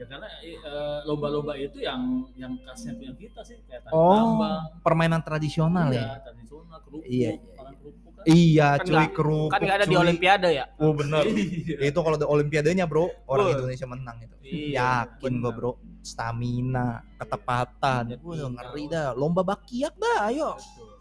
ya 0.00 0.04
karena 0.08 0.28
eh, 0.40 0.98
lomba-lomba 1.04 1.60
itu 1.60 1.84
yang 1.84 2.24
yang 2.40 2.56
khasnya 2.64 2.96
punya 2.96 3.12
kita 3.20 3.44
sih 3.44 3.60
kayak 3.68 3.84
tarik 3.84 3.92
Oh, 3.92 4.16
tambang, 4.16 4.80
permainan 4.80 5.20
tradisional 5.20 5.92
iya, 5.92 6.00
ya? 6.00 6.24
tradisional 6.24 6.78
kerupuk, 6.80 7.04
Iya, 7.04 7.30
iya. 7.36 7.53
Iya 8.26 8.68
Kan 8.74 8.82
cuy 8.82 8.92
nggak- 8.94 9.12
kerupuk 9.12 9.50
Kan 9.50 9.60
nggak 9.60 9.76
ada 9.76 9.84
di 9.84 9.90
cuy. 9.90 10.00
Olimpiade 10.00 10.48
ya? 10.50 10.64
oh 10.76 10.92
bener 10.92 11.22
Iya. 11.24 11.76
itu 11.84 11.98
kalau 11.98 12.16
di 12.16 12.26
olimpiadenya 12.26 12.84
bro 12.84 13.04
orang 13.24 13.44
Wah. 13.44 13.54
Indonesia 13.54 13.86
menang 13.86 14.16
itu 14.20 14.34
Iya, 14.42 14.72
yakin 15.10 15.32
gua 15.34 15.44
benar. 15.44 15.52
bro 15.54 15.72
stamina 16.00 16.86
ketepatan 17.16 18.02
Iya, 18.08 18.16
Wah, 18.18 18.50
ngeri 18.50 18.82
iya. 18.82 18.90
dah 18.90 19.08
lomba 19.12 19.42
bakiak 19.42 19.94
dah 19.94 20.18
ayo 20.26 20.50
Betul. 20.54 20.92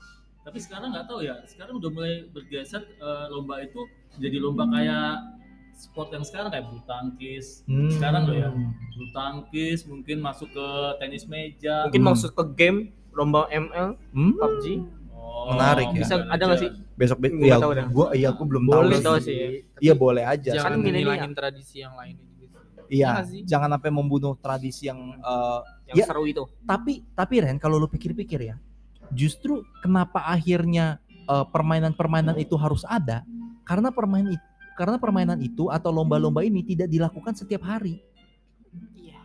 Tapi 0.44 0.60
sekarang 0.60 0.92
nggak 0.92 1.08
tahu 1.08 1.24
ya. 1.24 1.40
Sekarang 1.46 1.80
udah 1.80 1.88
mulai 1.90 2.28
bergeser 2.28 2.84
eh, 2.84 3.26
lomba 3.30 3.60
itu 3.60 3.80
jadi 4.18 4.38
lomba 4.38 4.68
kayak 4.68 5.16
sport 5.74 6.12
yang 6.12 6.20
sekarang 6.22 6.52
kayak 6.52 6.68
bulu 6.68 6.84
tangkis. 6.84 7.64
Sekarang 7.66 8.28
loh 8.28 8.36
ya. 8.36 8.52
Bulu 8.52 9.08
tangkis 9.10 9.84
mungkin 9.84 10.20
masuk 10.20 10.52
ke 10.52 10.68
tenis 11.00 11.24
meja. 11.26 11.88
Mungkin 11.88 11.96
Hmm. 11.98 12.10
maksud 12.10 12.30
ke 12.30 12.44
game 12.54 12.80
lomba 13.10 13.48
ML, 13.48 13.96
Hmm, 14.12 14.36
PUBG. 14.36 14.66
Oh, 15.44 15.52
Menarik 15.52 15.88
ya. 15.90 16.02
Bisa 16.02 16.16
ada 16.24 16.44
nggak 16.46 16.60
sih? 16.60 16.72
besok 16.94 17.18
be- 17.20 17.34
Gua 17.34 17.44
ya 17.44 17.56
tahu 17.58 17.72
dah. 17.74 17.86
gua 17.88 18.08
iya 18.14 18.30
gua 18.30 18.46
belum 18.46 18.64
Boleh 18.64 18.98
tahu 18.98 19.04
tahu 19.04 19.18
sih. 19.20 19.36
sih. 19.36 19.48
Iya 19.82 19.94
boleh 19.94 20.24
aja. 20.24 20.52
jangan 20.54 20.72
Kan 20.74 20.86
ngilangin 20.86 21.34
tradisi 21.34 21.76
yang 21.80 21.94
lain 21.94 22.16
juga 22.16 22.60
sih. 22.62 22.94
Iya, 22.94 23.12
sih? 23.26 23.42
jangan 23.44 23.70
sampai 23.72 23.90
membunuh 23.90 24.34
tradisi 24.36 24.86
yang 24.86 25.00
eh, 25.16 25.60
Yang 25.86 25.96
Ya. 25.96 26.06
seru 26.08 26.24
itu. 26.24 26.44
tapi 26.64 27.04
tapi 27.12 27.36
Ren 27.40 27.58
kalau 27.58 27.76
lu 27.76 27.86
pikir-pikir 27.86 28.40
ya, 28.42 28.56
justru 29.10 29.54
kenapa 29.80 30.24
akhirnya 30.24 30.98
eh, 31.10 31.46
permainan-permainan 31.46 32.36
itu 32.36 32.56
harus 32.56 32.82
ada? 32.84 33.22
Karena 33.64 33.90
permainan 33.90 34.32
itu 34.32 34.46
karena 34.74 34.98
permainan 34.98 35.38
itu 35.40 35.68
atau 35.68 35.90
lomba-lomba 35.90 36.42
ini 36.42 36.64
tidak 36.64 36.88
dilakukan 36.88 37.34
setiap 37.34 37.62
hari. 37.64 38.02
Iya. 38.96 39.20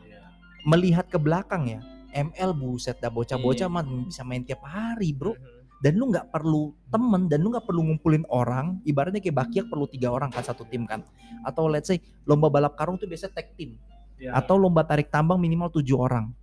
Melihat 0.63 1.07
ke 1.07 1.17
belakang 1.17 1.65
ya, 1.67 1.81
ML 2.11 2.53
buset 2.53 2.97
dah 2.97 3.09
bocah-bocah 3.09 3.65
Iya. 3.65 3.73
mah 3.73 3.81
bisa 4.05 4.23
main 4.23 4.43
tiap 4.43 4.61
hari, 4.63 5.11
Bro. 5.11 5.33
Dan 5.79 5.95
lu 5.95 6.11
nggak 6.11 6.35
perlu 6.35 6.75
temen 6.91 7.31
dan 7.31 7.39
lu 7.39 7.55
nggak 7.55 7.63
perlu 7.63 7.87
ngumpulin 7.87 8.27
orang, 8.35 8.83
ibaratnya 8.83 9.23
kayak 9.23 9.47
bakiak 9.47 9.67
perlu 9.71 9.87
tiga 9.87 10.11
orang 10.11 10.35
kan 10.35 10.43
satu 10.43 10.67
tim 10.67 10.85
kan. 10.91 11.07
Atau 11.47 11.71
let's 11.71 11.87
say 11.87 12.03
lomba 12.27 12.51
balap 12.51 12.75
karung 12.75 12.99
tuh 12.99 13.07
biasa 13.07 13.31
tag 13.31 13.55
team. 13.55 13.79
Ya. 14.19 14.35
atau 14.35 14.59
lomba 14.59 14.83
tarik 14.83 15.15
tambang 15.15 15.39
minimal 15.39 15.71
tujuh 15.71 15.95
orang. 15.95 16.35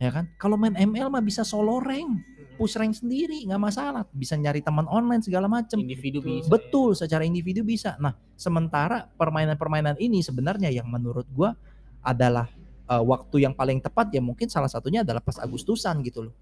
Ya 0.00 0.08
kan? 0.14 0.30
Kalau 0.38 0.56
main 0.56 0.72
ML 0.72 1.10
mah 1.10 1.20
bisa 1.20 1.42
solo 1.42 1.82
rank. 1.82 2.22
Push 2.56 2.78
rank 2.78 2.96
sendiri 2.96 3.44
nggak 3.50 3.60
masalah. 3.60 4.06
Bisa 4.14 4.38
nyari 4.38 4.62
teman 4.62 4.86
online 4.86 5.20
segala 5.20 5.50
macem. 5.50 5.82
Individu 5.82 6.22
Betul. 6.22 6.30
bisa. 6.30 6.48
betul 6.48 6.90
secara 6.96 7.22
individu 7.26 7.66
bisa. 7.66 7.98
Nah 7.98 8.14
sementara 8.38 9.10
permainan-permainan 9.18 9.98
ini 9.98 10.22
sebenarnya 10.22 10.70
yang 10.70 10.88
menurut 10.88 11.26
gua 11.34 11.52
adalah 12.00 12.48
eh, 12.88 13.02
waktu 13.02 13.44
yang 13.44 13.52
paling 13.52 13.82
tepat 13.82 14.14
ya 14.14 14.22
mungkin 14.22 14.46
salah 14.46 14.70
satunya 14.70 15.04
adalah 15.04 15.20
pas 15.20 15.36
Agustusan 15.42 16.00
gitu 16.06 16.30
loh. 16.30 16.34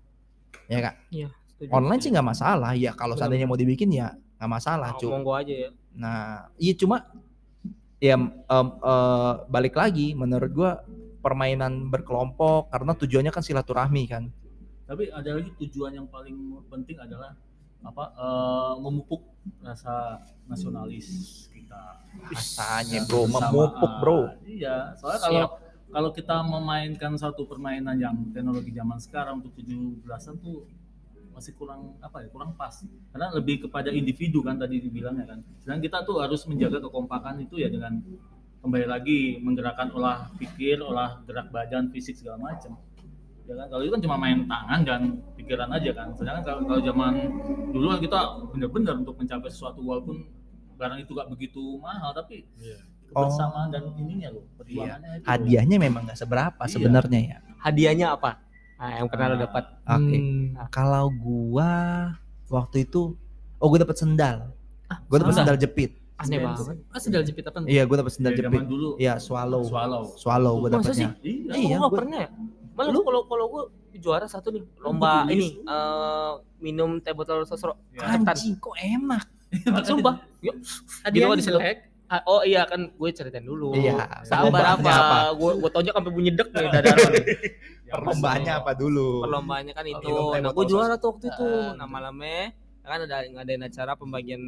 Ya 0.68 0.84
kak 0.84 0.94
Setuju. 1.58 1.74
online 1.74 1.98
sih 1.98 2.10
nggak 2.14 2.28
masalah 2.30 2.70
ya 2.78 2.94
kalau 2.94 3.18
seandainya 3.18 3.50
mau 3.50 3.58
dibikin 3.58 3.90
ya 3.90 4.14
nggak 4.38 4.50
masalah 4.50 4.94
Ah, 4.94 4.98
cuy 5.02 5.10
Monggo 5.10 5.34
aja 5.34 5.54
ya. 5.66 5.70
Nah, 5.98 6.46
iya 6.54 6.72
cuma 6.78 7.10
ya 7.98 8.14
em, 8.14 8.30
eh, 8.78 9.32
balik 9.50 9.74
lagi 9.74 10.14
menurut 10.14 10.50
gua 10.54 10.86
permainan 11.18 11.90
berkelompok 11.90 12.70
karena 12.70 12.94
tujuannya 12.94 13.34
kan 13.34 13.42
silaturahmi 13.42 14.04
kan. 14.06 14.30
Tapi 14.86 15.10
ada 15.10 15.34
lagi 15.34 15.50
tujuan 15.58 15.98
yang 15.98 16.06
paling 16.06 16.62
penting 16.70 16.94
adalah 17.02 17.34
apa? 17.82 18.04
eh, 18.14 18.74
memupuk 18.78 19.26
rasa 19.58 20.22
nasionalis 20.46 21.06
kita. 21.50 22.06
Rasanya 22.30 23.02
bro, 23.10 23.26
memupuk 23.26 23.92
bro. 23.98 24.20
Iya, 24.46 24.94
soalnya 24.94 25.20
kalau 25.26 25.44
kalau 25.88 26.10
kita 26.14 26.36
memainkan 26.46 27.18
satu 27.18 27.50
permainan 27.50 27.98
yang 27.98 28.14
teknologi 28.30 28.70
zaman 28.70 29.02
sekarang 29.02 29.42
untuk 29.42 29.56
17-an 29.58 30.36
tuh 30.38 30.68
masih 31.38 31.54
kurang 31.54 31.94
apa 32.02 32.26
ya 32.26 32.28
kurang 32.34 32.50
pas 32.58 32.74
karena 33.14 33.30
lebih 33.30 33.70
kepada 33.70 33.94
individu 33.94 34.42
kan 34.42 34.58
tadi 34.58 34.82
dibilangnya 34.82 35.24
kan 35.24 35.38
sedangkan 35.62 35.82
kita 35.86 35.98
tuh 36.02 36.18
harus 36.18 36.42
menjaga 36.50 36.82
kekompakan 36.82 37.38
itu 37.38 37.62
ya 37.62 37.70
dengan 37.70 38.02
kembali 38.58 38.86
lagi 38.90 39.38
menggerakkan 39.38 39.94
olah 39.94 40.26
pikir 40.34 40.82
olah 40.82 41.22
gerak 41.30 41.54
badan 41.54 41.86
fisik 41.94 42.18
segala 42.18 42.42
macam 42.42 42.74
ya 43.46 43.54
kan 43.54 43.66
kalau 43.70 43.86
itu 43.86 43.94
kan 43.94 44.02
cuma 44.02 44.16
main 44.18 44.44
tangan 44.50 44.80
dan 44.82 45.00
pikiran 45.38 45.70
aja 45.70 45.90
kan 45.94 46.10
sedangkan 46.18 46.42
kalau, 46.42 46.60
kalau 46.66 46.80
zaman 46.82 47.12
dulu 47.70 47.86
kan 47.94 48.00
kita 48.02 48.20
benar-benar 48.50 48.94
untuk 48.98 49.14
mencapai 49.14 49.48
sesuatu 49.48 49.78
walaupun 49.80 50.26
barang 50.74 50.98
itu 51.06 51.10
gak 51.14 51.30
begitu 51.30 51.62
mahal 51.78 52.10
tapi 52.10 52.44
kebersamaan 53.08 53.72
dan 53.72 53.88
ininya 53.96 54.28
loh 54.36 54.44
perjuangannya 54.60 55.10
itu 55.16 55.24
loh. 55.24 55.30
Hadiahnya 55.32 55.76
memang 55.80 56.02
nggak 56.04 56.18
seberapa 56.20 56.62
Iya. 56.68 56.72
sebenarnya 56.76 57.20
ya. 57.24 57.38
Hadiahnya 57.64 58.06
apa? 58.14 58.36
Nah, 58.78 58.90
yang 58.94 59.06
pernah 59.06 59.26
lo 59.26 59.34
Ah. 59.34 59.40
dapat. 59.40 59.64
Oke. 59.84 60.16
Hmm. 60.16 60.44
Kalau 60.68 61.04
gua 61.10 61.70
waktu 62.46 62.76
itu 62.82 63.18
oh 63.56 63.66
gua 63.66 63.80
dapat 63.80 63.96
sendal. 63.96 64.54
Gua 65.06 65.18
dapat 65.18 65.34
sendal? 65.36 65.56
jepit. 65.56 65.98
Aneh 66.16 66.34
Sendal. 66.36 66.50
banget. 66.52 66.76
Ah, 66.88 66.98
sendal 66.98 67.22
jepit 67.22 67.44
apa? 67.44 67.58
Iya, 67.64 67.82
gua 67.84 67.96
dapat 67.98 68.12
sendal 68.12 68.32
Ya, 68.32 68.38
jepit. 68.40 68.62
dulu 68.64 68.90
Iya, 68.96 69.14
swallow. 69.18 69.62
swallow 69.62 70.02
Swallow 70.14 70.54
gua 70.58 70.68
dapatnya. 70.72 71.14
iya 71.20 71.54
Iya, 71.54 71.76
Gua 71.78 71.90
pernah 71.92 72.18
ya. 72.20 72.30
Malah 72.72 72.90
lu 72.90 73.00
kalau 73.02 73.20
kalau 73.24 73.44
gua 73.48 73.62
juara 73.92 74.24
satu 74.24 74.50
nih 74.50 74.62
lomba 74.78 75.22
tulis. 75.24 75.34
ini 75.34 75.48
eh, 75.60 76.32
minum 76.60 76.98
teh 76.98 77.10
botol 77.10 77.42
sosro. 77.42 77.74
Ketan. 77.92 78.22
Anjing 78.24 78.54
kok 78.56 78.74
enak. 78.76 79.24
Sumpah. 79.84 80.22
Yuk. 80.38 80.54
Hadiahnya 81.02 81.34
Gitu, 81.36 81.50
jelek. 81.50 81.78
Ah, 82.06 82.24
oh 82.24 82.40
iya 82.40 82.64
kan 82.64 82.88
gue 82.88 83.08
ceritain 83.10 83.42
dulu. 83.42 83.74
Iya. 83.74 84.00
Sabar 84.22 84.48
Perlombaannya 84.48 84.88
apa? 84.88 85.18
Gue 85.34 85.52
gue 85.56 85.70
tonjok 85.70 85.92
sampai 85.92 86.08
bunyi 86.10 86.30
dek 86.30 86.48
nih 86.48 86.68
dadar. 86.72 86.96
Perlombaannya 87.90 88.52
apa 88.54 88.72
dulu? 88.72 89.24
Perlombaannya 89.24 89.72
kan 89.72 89.84
itu. 89.84 90.14
Nah, 90.34 90.52
gue 90.52 90.66
juara 90.66 90.94
tuh 90.94 91.08
waktu 91.12 91.26
itu. 91.28 91.44
Ah. 91.44 91.72
Nah, 91.74 91.86
malamnya 91.86 92.52
kan 92.80 93.04
ada 93.04 93.20
ngadain 93.22 93.60
acara 93.60 93.92
pembagian 93.94 94.40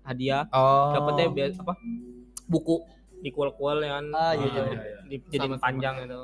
hadiah 0.00 0.48
Oh. 0.48 0.92
dapetnya 0.92 1.28
biar 1.28 1.50
apa 1.52 1.74
buku 2.46 2.80
di 3.18 3.28
kual-kual 3.28 3.80
ya 3.80 3.96
kan 3.96 4.06
Ah, 4.10 4.32
iya, 4.32 4.44
Gitu, 4.44 4.60
iya, 4.62 4.72
iya. 4.78 4.98
di- 5.04 5.20
jadiin 5.26 5.50
Sama-sama. 5.50 5.64
panjang 5.66 5.94
itu 6.00 6.20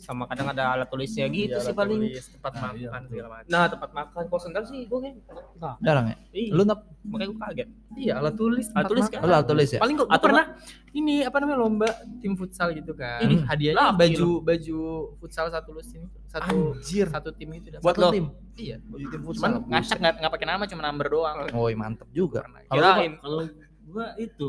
sama 0.00 0.24
kadang 0.24 0.48
ada 0.48 0.72
alat 0.72 0.88
tulisnya 0.88 1.28
gitu 1.28 1.52
Iya, 1.52 1.62
sih 1.62 1.70
paling 1.70 2.00
tulis, 2.02 2.24
tempat 2.30 2.52
Nah, 2.52 2.70
iya, 2.72 2.88
makan 2.88 3.00
betul. 3.00 3.12
segala 3.12 3.28
macam. 3.30 3.48
nah 3.48 3.64
tempat 3.68 3.90
makan 3.92 4.22
kok 4.26 4.40
sendal 4.40 4.64
sih 4.64 4.80
gue 4.82 4.98
kayak 4.98 5.14
nah, 5.54 5.74
Jarang 5.78 6.06
ya? 6.08 6.16
iya. 6.32 6.50
Lu 6.50 6.62
nap 6.62 6.80
makanya 7.02 7.28
gue 7.28 7.38
kaget 7.38 7.68
Iya, 7.92 8.12
alat 8.16 8.34
tulis. 8.34 8.66
Alat 8.70 8.86
tulis 8.86 9.04
kan? 9.06 9.18
lu 9.20 9.28
alat 9.28 9.46
tulis 9.46 9.68
ya? 9.68 9.78
Paling 9.78 9.94
gue 9.94 10.06
pernah 10.08 10.44
ini 10.90 11.14
apa 11.20 11.36
namanya 11.36 11.58
lomba 11.58 11.88
tim 12.18 12.32
futsal 12.32 12.68
gitu 12.70 12.92
kan. 12.92 13.20
Ini 13.20 13.34
hadiahnya 13.44 13.76
laki 13.76 13.98
baju 13.98 14.28
baju 14.40 14.78
futsal 15.18 15.46
satu 15.48 15.70
lus 15.70 15.88
ini 15.92 16.06
satu 16.24 16.56
Anjir. 16.72 17.06
satu 17.06 17.30
tim 17.30 17.50
itu 17.52 17.68
dah. 17.68 17.80
Buat 17.80 17.94
Satu 17.94 18.02
lo? 18.02 18.10
tim. 18.10 18.26
Iya. 18.56 18.76
Baju 18.82 19.04
tim 19.04 19.20
Cuman 19.20 19.28
futsal. 19.28 19.50
ngacak 19.66 19.96
nggak 20.00 20.14
nggak 20.16 20.32
pakai 20.32 20.46
nama 20.48 20.62
cuma 20.64 20.82
number 20.82 21.06
doang. 21.06 21.36
Oh, 21.50 21.68
mantep 21.74 22.08
juga. 22.10 22.40
Kalau 22.66 22.90
kalau 23.20 23.42
gua 23.84 24.06
itu 24.16 24.48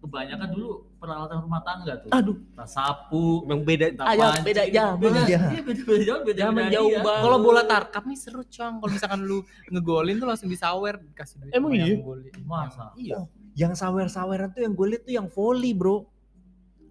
kebanyakan 0.00 0.48
dulu 0.56 0.70
peralatan 0.96 1.38
rumah 1.44 1.60
tangga 1.60 1.92
tuh. 2.00 2.10
Aduh. 2.10 2.36
Tas 2.56 2.72
sapu, 2.72 3.44
yang 3.44 3.60
beda 3.60 3.84
entah 3.92 4.04
ya, 4.16 4.32
pancing, 4.32 4.44
beda 4.48 4.62
jam 4.72 4.92
Beda, 4.96 5.20
Iya. 5.28 5.40
iya, 5.52 5.60
beda, 5.60 5.80
beda 5.84 6.02
jauh, 6.08 6.22
beda 6.24 6.40
Zaman 6.40 6.56
beda 6.56 6.72
jauh 6.72 6.90
iya. 6.90 7.00
banget. 7.04 7.24
Kalau 7.28 7.38
bola 7.44 7.62
tarkam 7.68 8.04
nih 8.08 8.18
seru 8.18 8.42
cong. 8.48 8.74
Kalau 8.80 8.92
misalkan 8.92 9.20
lu 9.28 9.38
ngegolin 9.68 10.16
tuh 10.16 10.28
langsung 10.28 10.48
disawer 10.48 10.94
dikasih 10.98 11.36
duit. 11.44 11.52
Emang 11.52 11.70
iya? 11.76 11.84
ngegolin. 12.00 12.32
Masa? 12.48 12.84
Iya. 12.96 13.28
Yang 13.54 13.72
sawer-saweran 13.76 14.48
tuh 14.56 14.60
yang 14.64 14.72
gue 14.72 14.86
liat 14.88 15.02
tuh 15.04 15.14
yang 15.14 15.28
volley, 15.28 15.72
Bro. 15.76 16.08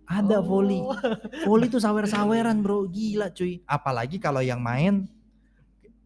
Ada 0.10 0.42
volley. 0.42 0.82
Volley 1.46 1.68
tuh 1.70 1.82
sawer-saweran, 1.82 2.62
Bro. 2.62 2.90
Gila, 2.94 3.34
cuy. 3.34 3.62
Apalagi 3.66 4.22
kalau 4.22 4.42
yang 4.42 4.62
main 4.62 5.10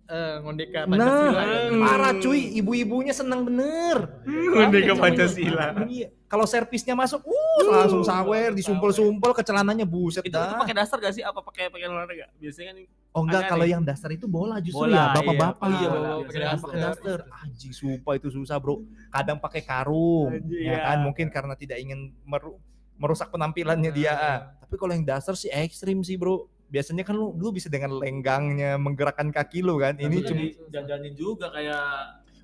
Eh, 0.04 0.36
ngondeka 0.38 0.84
Nah, 0.84 1.00
Pancasila. 1.00 1.42
ya. 1.42 1.60
parah 1.80 2.14
cuy, 2.18 2.42
ibu-ibunya 2.54 3.12
senang 3.12 3.48
bener. 3.48 4.20
Ngondeka 4.28 4.94
Pancasila. 4.94 5.88
Iya. 5.88 6.12
Kalau 6.28 6.44
servisnya 6.44 6.92
masuk, 6.92 7.24
uh, 7.24 7.62
langsung 7.72 8.02
sawer, 8.02 8.52
disumpel-sumpel 8.52 9.32
ke 9.32 9.42
celananya 9.42 9.86
buset 9.86 10.20
itu, 10.20 10.28
itu 10.28 10.36
dah. 10.36 10.58
pakai 10.58 10.74
dasar 10.74 10.98
gak 10.98 11.14
sih 11.14 11.22
apa 11.22 11.40
pakai 11.40 11.70
pakai 11.70 11.86
olahraga 11.86 12.26
biasanya 12.36 12.74
kan 12.74 12.78
Oh 13.14 13.22
enggak, 13.22 13.46
kalau 13.46 13.62
nih. 13.62 13.72
yang 13.72 13.84
dasar 13.86 14.10
itu 14.10 14.26
bola 14.26 14.58
justru 14.58 14.90
Bola, 14.90 14.98
ya, 14.98 15.06
bapak-bapak. 15.14 15.62
iya. 15.62 15.70
Oh 15.70 15.80
iya, 15.80 15.88
bola, 15.88 16.10
pakai 16.26 16.42
daster. 16.42 16.66
pakai 16.66 16.82
daster. 16.82 17.20
Anjing, 17.40 17.72
sumpah 17.72 18.14
itu 18.18 18.28
susah, 18.28 18.58
Bro. 18.58 18.76
Kadang 19.08 19.38
pakai 19.38 19.62
karung, 19.62 20.34
Anjing, 20.34 20.58
ya 20.60 20.74
iya. 20.74 20.78
kan? 20.84 20.98
Mungkin 21.00 21.28
karena 21.30 21.54
tidak 21.54 21.78
ingin 21.78 22.00
meru- 22.24 22.58
merusak 22.96 23.30
penampilannya 23.30 23.92
dia. 23.92 24.12
Nah. 24.12 24.38
Tapi 24.60 24.76
kalau 24.76 24.92
yang 24.92 25.06
dasar 25.06 25.34
sih 25.34 25.48
ekstrim 25.48 26.02
sih, 26.02 26.18
Bro. 26.18 26.50
Biasanya 26.74 27.06
kan 27.06 27.14
lu 27.14 27.38
lu 27.38 27.54
bisa 27.54 27.70
dengan 27.70 27.94
lenggangnya 28.02 28.82
menggerakkan 28.82 29.30
kaki 29.30 29.62
lu 29.62 29.78
kan. 29.78 29.94
Ini 29.94 30.10
Ini 30.10 30.26
cuma 30.26 30.42
dandanin 30.74 31.14
juga 31.14 31.54
kayak 31.54 31.86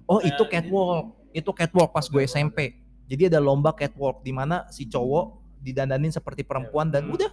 Oh 0.05 0.21
Kayak 0.21 0.29
itu 0.37 0.43
catwalk, 0.49 1.05
itu 1.33 1.51
catwalk 1.53 1.89
pas 1.93 2.05
gue 2.05 2.21
SMP. 2.25 2.77
Jadi 3.09 3.29
ada 3.29 3.41
lomba 3.41 3.73
catwalk 3.73 4.21
di 4.21 4.29
mana 4.33 4.65
si 4.69 4.85
cowok 4.85 5.37
didandanin 5.61 6.09
seperti 6.09 6.41
perempuan 6.45 6.89
dan 6.89 7.05
Hmm. 7.09 7.13
udah, 7.13 7.31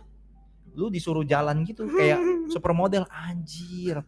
lu 0.77 0.93
disuruh 0.93 1.25
jalan 1.25 1.65
gitu 1.65 1.89
kayak 1.89 2.21
supermodel 2.53 3.09
anjir. 3.09 4.05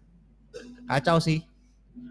Kacau 0.85 1.16
sih, 1.16 1.44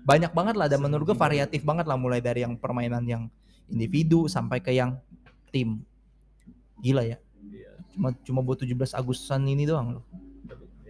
banyak 0.06 0.34
banget 0.34 0.58
lah 0.58 0.66
dan 0.66 0.82
menurut 0.82 1.10
gue 1.10 1.18
variatif 1.18 1.62
banget 1.62 1.86
lah 1.86 1.98
mulai 1.98 2.22
dari 2.22 2.42
yang 2.42 2.58
permainan 2.58 3.06
yang 3.06 3.24
individu 3.70 4.26
sampai 4.26 4.58
ke 4.58 4.74
yang 4.74 4.98
tim. 5.54 5.82
Gila 6.82 7.02
ya, 7.06 7.18
Iya. 7.50 7.70
cuma 7.94 8.10
cuma 8.26 8.40
buat 8.42 8.58
17 8.62 8.94
Agustusan 8.94 9.46
ini 9.46 9.66
doang 9.66 10.02
loh. 10.02 10.06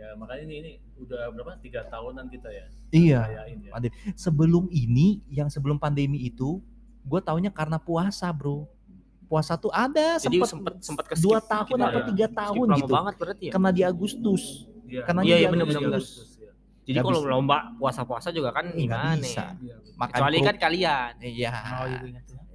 Ya 0.08 0.16
makanya 0.16 0.44
ini 0.44 0.56
ini 0.58 0.72
udah 0.98 1.28
berapa 1.30 1.60
tiga 1.60 1.84
tahunan 1.86 2.26
kita 2.28 2.50
ya 2.50 2.66
Iya. 2.88 3.22
ya. 3.28 3.42
Pandemi. 3.68 3.96
Sebelum 4.16 4.72
ini, 4.72 5.20
yang 5.28 5.52
sebelum 5.52 5.76
pandemi 5.76 6.24
itu, 6.24 6.64
gue 7.04 7.20
taunya 7.20 7.52
karena 7.52 7.76
puasa, 7.76 8.32
bro. 8.32 8.64
Puasa 9.28 9.60
tuh 9.60 9.68
ada 9.70 10.16
jadi 10.16 10.40
sempat 10.40 10.48
sempat 10.48 10.74
sempat 10.80 11.06
ke 11.06 11.16
dua 11.20 11.44
tahun 11.44 11.68
dikit 11.68 11.84
apa 11.84 12.00
ya. 12.00 12.06
tiga 12.08 12.26
Skip 12.26 12.40
tahun 12.40 12.68
gitu. 12.80 12.88
banget 12.88 13.14
berarti 13.20 13.44
ya 13.44 13.52
Kena 13.52 13.70
di 13.70 13.82
Agustus. 13.84 14.44
Iya. 14.88 15.02
Karena 15.04 15.22
Iya, 15.22 15.28
di 15.28 15.28
iya, 15.28 15.36
Agustus. 15.44 15.52
bener, 15.52 15.66
bener. 15.68 16.00
Agustus, 16.00 16.30
ya. 16.40 16.52
jadi 16.88 16.98
kalau 17.04 17.20
lomba 17.28 17.58
puasa-puasa 17.76 18.32
juga 18.32 18.56
kan 18.56 18.72
gimana 18.72 19.20
bisa. 19.20 19.52
ya? 19.52 19.60
Iya. 19.60 19.76
Makan 19.94 20.16
kecuali 20.16 20.38
kan 20.40 20.56
kalian 20.56 21.12
Iya. 21.20 21.52
Oh 21.52 21.86
iya. 21.86 22.00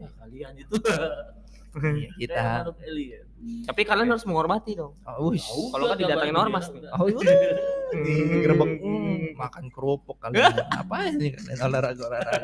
Ya, 0.01 0.09
kalian 0.17 0.53
itu 0.57 0.75
Iya, 1.73 2.09
kita. 2.21 2.37
Kayak 2.37 2.63
anak 2.69 2.77
Eli 2.85 3.05
ya. 3.09 3.21
tapi 3.65 3.83
kalian 3.83 4.07
harus 4.07 4.23
menghormati 4.23 4.79
dong 4.79 4.95
Oh, 5.03 5.33
wush. 5.33 5.49
Kalau 5.73 5.89
nggak 5.89 5.99
didatengin 5.99 6.37
ormas 6.37 6.69
nih. 6.69 6.85
Oh. 6.95 7.09
Digerebek 7.91 8.71
hmm, 8.85 9.35
makan 9.35 9.65
kerupuk 9.73 10.21
kalian. 10.21 10.53
Apa 10.85 11.11
sih 11.11 11.33
kalian 11.33 11.59
olahraga 11.59 12.03
olahraga? 12.07 12.43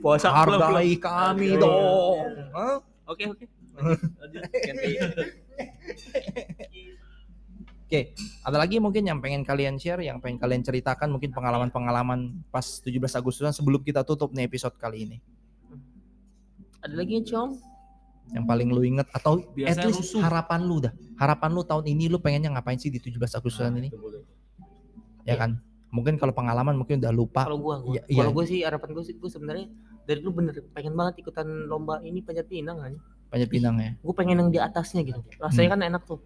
puasa 0.00 0.28
Hargai 0.28 0.96
kami 0.96 1.54
Iya. 1.54 1.60
dong. 1.60 2.26
Hah? 2.56 2.76
oke 3.06 3.24
oke. 3.30 3.44
Oke, 7.84 8.16
ada 8.40 8.56
lagi 8.56 8.80
mungkin 8.80 9.04
yang 9.04 9.20
pengen 9.20 9.44
kalian 9.44 9.76
share, 9.76 10.00
yang 10.00 10.16
pengen 10.16 10.40
kalian 10.40 10.64
ceritakan 10.64 11.12
mungkin 11.12 11.28
pengalaman-pengalaman 11.28 12.40
pas 12.48 12.80
17 12.80 12.96
Agustusan 12.96 13.52
sebelum 13.52 13.84
kita 13.84 14.00
tutup 14.00 14.32
nih 14.32 14.48
episode 14.48 14.72
kali 14.80 15.04
ini. 15.04 15.18
ada 16.80 16.98
lagi 16.98 17.20
com 17.22 17.52
Yang 18.32 18.44
paling 18.46 18.68
lu 18.68 18.80
inget 18.82 19.06
atau 19.10 19.38
at 19.38 19.52
Biasanya 19.52 19.88
least 19.88 20.00
rusuh. 20.08 20.20
harapan 20.20 20.60
lu 20.62 20.76
dah. 20.78 20.92
Harapan 21.14 21.50
lu 21.50 21.62
tahun 21.62 21.84
ini 21.86 22.08
lu 22.08 22.16
pengennya 22.16 22.48
ngapain 22.50 22.76
sih 22.76 22.88
di 22.88 22.96
17 22.96 23.16
Agustusan 23.34 23.70
Nah, 23.70 23.78
ini? 23.78 23.88
Ya 25.22 25.36
kan? 25.36 25.60
Mungkin 25.88 26.16
kalau 26.16 26.32
pengalaman 26.32 26.72
mungkin 26.74 26.98
udah 26.98 27.12
lupa. 27.12 27.44
kalau 27.44 27.60
gua, 27.60 27.76
gua 27.78 27.92
Iya, 27.92 28.02
iya. 28.06 28.18
kalau 28.18 28.32
gua 28.32 28.44
sih 28.44 28.58
harapan 28.60 28.88
gua 28.90 29.04
sih 29.04 29.14
gua 29.14 29.28
sebenarnya 29.28 29.68
dari 30.02 30.18
dulu 30.18 30.40
bener 30.40 30.64
pengen 30.72 30.92
banget 30.92 31.20
ikutan 31.20 31.44
lomba 31.62 32.00
ini 32.00 32.18
panjat 32.18 32.48
pinang 32.48 32.80
kan 32.80 32.92
Banyak 33.28 33.48
pinang 33.48 33.76
ya. 33.76 33.92
gue 33.94 34.12
pengen 34.12 34.36
yang 34.36 34.50
di 34.50 34.58
atasnya 34.58 35.00
gitu 35.02 35.20
rasanya 35.38 35.68
kan 35.70 35.80
enak 35.86 36.02
tuh 36.02 36.20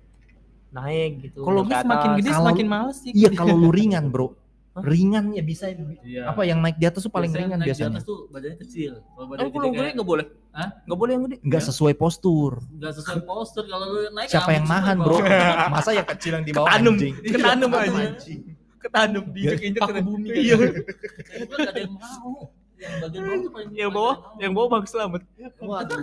naik 0.69 1.23
gitu 1.23 1.42
Kalau 1.42 1.62
gue 1.62 1.77
semakin 1.77 2.11
gede 2.16 2.31
semakin 2.33 2.66
males 2.66 2.97
sih. 2.99 3.11
Iya 3.11 3.31
kalau 3.33 3.55
lu 3.55 3.71
ringan 3.71 4.09
bro? 4.09 4.35
Ringan 4.83 5.25
ya 5.31 5.41
bisa 5.41 5.65
Iya. 6.03 6.29
apa 6.29 6.43
yang 6.43 6.59
naik 6.61 6.77
di 6.77 6.85
atas 6.85 7.01
tuh 7.01 7.09
paling 7.09 7.31
Biasanya 7.31 7.47
ringan 7.47 7.59
naik 7.59 7.69
biasanya. 7.71 7.89
Di 7.89 7.97
atas 7.97 8.05
tuh 8.05 8.19
badannya 8.29 8.59
kecil. 8.61 8.93
Kalau 8.93 9.17
Oh, 9.17 9.27
badannya 9.27 9.49
kalau 9.49 9.62
gede 9.62 9.71
gue 9.71 9.81
kayak 9.81 9.95
nggak 9.95 10.09
boleh 10.09 10.27
Hah? 10.51 10.69
nggak 10.83 10.99
boleh 10.99 11.12
yang 11.12 11.23
gede 11.25 11.37
Enggak 11.41 11.62
sesuai 11.65 11.95
postur. 11.95 12.53
nggak 12.71 12.93
sesuai 12.95 13.21
postur 13.23 13.65
kalau 13.65 13.87
lu 13.89 14.01
naik 14.11 14.29
Siapa 14.29 14.51
yang 14.53 14.67
nahan 14.67 14.97
bro? 14.99 15.17
Masa 15.75 15.91
yang 15.93 16.09
kecil 16.09 16.33
yang 16.35 16.45
di 16.45 16.53
bawah 16.53 16.69
Ketanum. 16.69 16.95
anjing? 16.95 17.15
Ketanum 17.23 17.71
Iya, 17.71 17.81
aja. 17.81 18.01
anjing. 18.03 18.41
Ketanum 18.77 19.25
diinjek-injek 19.31 19.81
kena 19.83 20.01
bumi. 20.01 20.29
Iya. 20.31 20.57
Kayaknya 20.57 21.45
gua 21.45 21.57
nggak 21.57 21.73
ada 21.73 21.81
yang 21.81 21.95
mau. 21.95 22.31
Yang 22.77 22.93
bagian 23.01 23.23
bawah 23.25 23.39
tuh 23.41 23.51
paling 23.51 23.71
yang 23.73 23.91
bawah 23.91 24.15
yang 24.37 24.53
bawah 24.53 24.69
bang 24.71 24.85
selamat 24.85 25.21
Waduh. 25.59 26.01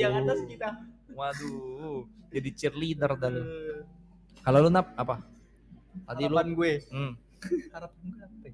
yang 0.00 0.12
atas 0.16 0.38
kita 0.44 0.68
Waduh. 1.12 1.98
Jadi 2.28 2.48
cheerleader 2.52 3.12
dan 3.16 3.34
kalau 4.40 4.64
lu 4.64 4.70
nap 4.70 4.92
apa? 4.94 5.20
Tadi 6.04 6.24
lu 6.24 6.36
gue 6.54 6.72
hmm, 6.88 7.12
ya? 8.44 8.52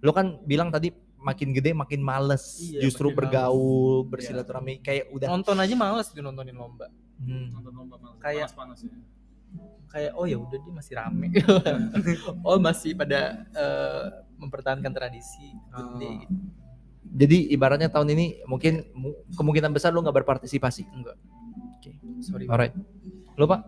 lu 0.00 0.10
kan 0.10 0.36
bilang 0.44 0.68
tadi 0.68 0.92
makin 1.16 1.50
gede 1.50 1.72
makin 1.72 2.00
males. 2.00 2.60
Iya, 2.60 2.84
justru 2.84 3.08
makin 3.08 3.18
bergaul 3.18 4.04
bersilaturahmi 4.04 4.80
kayak 4.80 5.08
udah 5.08 5.28
nonton 5.30 5.56
aja 5.56 5.72
males 5.72 6.08
gue 6.08 6.20
nontonin 6.20 6.52
lomba. 6.52 6.92
Hmm, 7.16 7.48
nonton 7.50 7.72
lomba 7.72 7.96
malas 7.96 8.20
Kayak- 8.20 8.52
panas 8.52 8.80
ya. 8.80 8.92
kayak 9.86 10.12
oh 10.12 10.26
ya 10.26 10.36
udah 10.36 10.58
dia 10.58 10.72
masih 10.74 10.94
rame. 10.94 11.26
Oh 12.44 12.58
masih 12.58 12.92
pada 12.92 13.20
eh, 13.48 14.04
mempertahankan 14.36 14.90
tradisi 14.90 15.48
gede 15.70 15.80
Oh. 16.04 16.20
gitu. 16.20 16.34
jadi 17.14 17.38
ibaratnya 17.48 17.86
tahun 17.86 18.10
ini 18.10 18.42
mungkin 18.44 18.84
mu- 18.90 19.14
kemungkinan 19.32 19.70
besar 19.70 19.94
lu 19.94 20.02
nggak 20.02 20.20
berpartisipasi? 20.20 20.84
Enggak. 20.90 21.16
Sorry. 22.20 22.44
Alright. 22.44 22.74
Lu 23.34 23.46
pak 23.46 23.60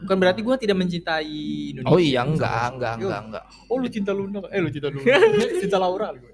bukan 0.00 0.16
berarti 0.16 0.40
gue 0.40 0.56
tidak 0.58 0.76
mencintai 0.76 1.40
Indonesia. 1.70 1.92
Oh 1.92 1.98
iya 1.98 2.20
enggak 2.22 2.66
enggak 2.74 2.94
enggak 2.98 3.20
enggak. 3.22 3.44
Oh 3.66 3.76
lu 3.76 3.86
cinta 3.86 4.10
Luna 4.10 4.40
eh 4.48 4.58
lu 4.58 4.68
cinta 4.68 4.88
Luna. 4.88 5.04
Cinta 5.62 5.78
Laura 5.78 6.08
gue 6.12 6.32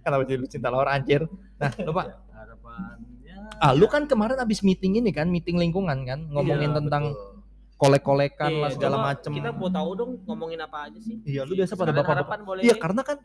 kenapa 0.00 0.22
jadi 0.24 0.38
lu 0.38 0.48
cinta 0.48 0.68
Laura 0.68 0.90
anjir? 0.92 1.22
Nah 1.56 1.70
lu 1.86 1.92
pak. 1.92 2.06
Harapannya 2.32 3.36
ah 3.56 3.72
lu 3.72 3.86
kan 3.86 4.04
kemarin 4.04 4.36
abis 4.36 4.60
meeting 4.60 4.98
ini 4.98 5.10
kan 5.10 5.26
meeting 5.26 5.56
lingkungan 5.56 6.02
kan 6.02 6.20
ngomongin 6.28 6.70
Iya, 6.70 6.76
tentang 6.76 7.04
betul. 7.10 7.34
kolek-kolekan 7.76 8.50
lah 8.54 8.68
Iya, 8.68 8.74
segala 8.74 8.96
coba 8.96 9.06
macem. 9.10 9.30
kita 9.32 9.50
mau 9.52 9.68
tahu 9.68 9.90
dong 9.94 10.10
ngomongin 10.24 10.60
apa 10.60 10.88
aja 10.88 10.98
sih. 10.98 11.20
Iya 11.22 11.44
lu 11.44 11.52
biasa 11.54 11.72
pada 11.72 11.88
Sekalian 11.88 11.98
bapak 12.02 12.12
harapan 12.14 12.38
boleh 12.42 12.60
iya 12.62 12.74
karena 12.74 13.02
kan 13.02 13.16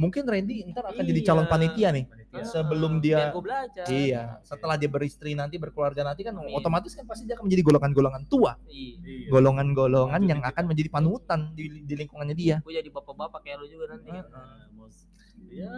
mungkin 0.00 0.24
Randy 0.24 0.64
ntar 0.66 0.88
akan 0.88 1.04
jadi 1.04 1.20
Iya. 1.20 1.28
calon 1.28 1.44
panitia 1.44 1.88
nih 1.90 2.04
Panitia. 2.06 2.42
sebelum 2.42 2.92
dia 2.98 3.28
biar 3.28 3.36
belajar 3.36 3.84
Iya, 3.84 4.22
setelah 4.40 4.74
dia 4.74 4.88
beristri 4.88 5.30
nanti 5.32 5.54
berkeluarga 5.54 6.00
nanti 6.02 6.22
kan 6.22 6.32
Amin. 6.32 6.56
otomatis 6.56 6.90
kan 6.90 7.04
pasti 7.04 7.22
dia 7.22 7.36
akan 7.36 7.44
menjadi 7.44 7.62
golongan-golongan 7.62 8.22
tua, 8.24 8.56
iya 8.66 8.96
Iya. 8.96 9.28
golongan-golongan 9.28 10.20
Itu 10.20 10.30
yang 10.30 10.40
akan 10.40 10.64
menjadi 10.64 10.88
panutan 10.88 11.40
di, 11.52 11.84
di 11.84 11.94
lingkungannya 11.94 12.32
dia. 12.34 12.56
gue 12.58 12.72
jadi 12.72 12.88
bapak-bapak 12.88 13.40
kayak 13.42 13.56
lu 13.58 13.66
juga 13.68 13.84
nanti 13.92 14.08
Nah, 14.10 14.24
mus- 14.72 15.04
ya 15.46 15.68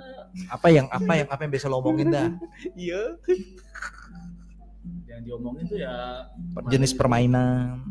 Apa 0.48 0.68
yang 0.68 0.86
apa 0.86 1.12
yang 1.14 1.26
apa 1.26 1.40
yang 1.40 1.50
bisa 1.50 1.66
lo 1.66 1.78
omongin 1.78 2.08
dah? 2.08 2.28
iya 2.78 3.18
yang 5.04 5.20
diomongin 5.22 5.64
tuh 5.66 5.78
ya 5.78 6.26
Jenis 6.68 6.92
permainan. 6.92 7.82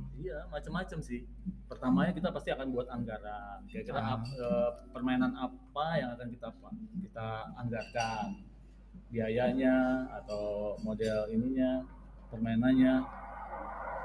Macam-macam 0.48 1.00
sih. 1.00 1.28
Pertamanya 1.66 2.12
kita 2.12 2.30
pasti 2.30 2.50
akan 2.50 2.68
buat 2.70 2.88
anggaran. 2.88 3.62
Kira-kira 3.66 4.00
Ah. 4.00 4.16
ap- 4.16 4.28
eh, 4.28 4.70
permainan 4.90 5.32
apa 5.32 5.86
yang 5.96 6.10
akan 6.12 6.28
kita 6.30 6.48
kita 7.02 7.28
anggarkan. 7.56 8.26
biayanya 9.12 9.76
atau 10.10 10.80
model 10.80 11.28
ininya 11.28 11.84
permainannya 12.32 13.04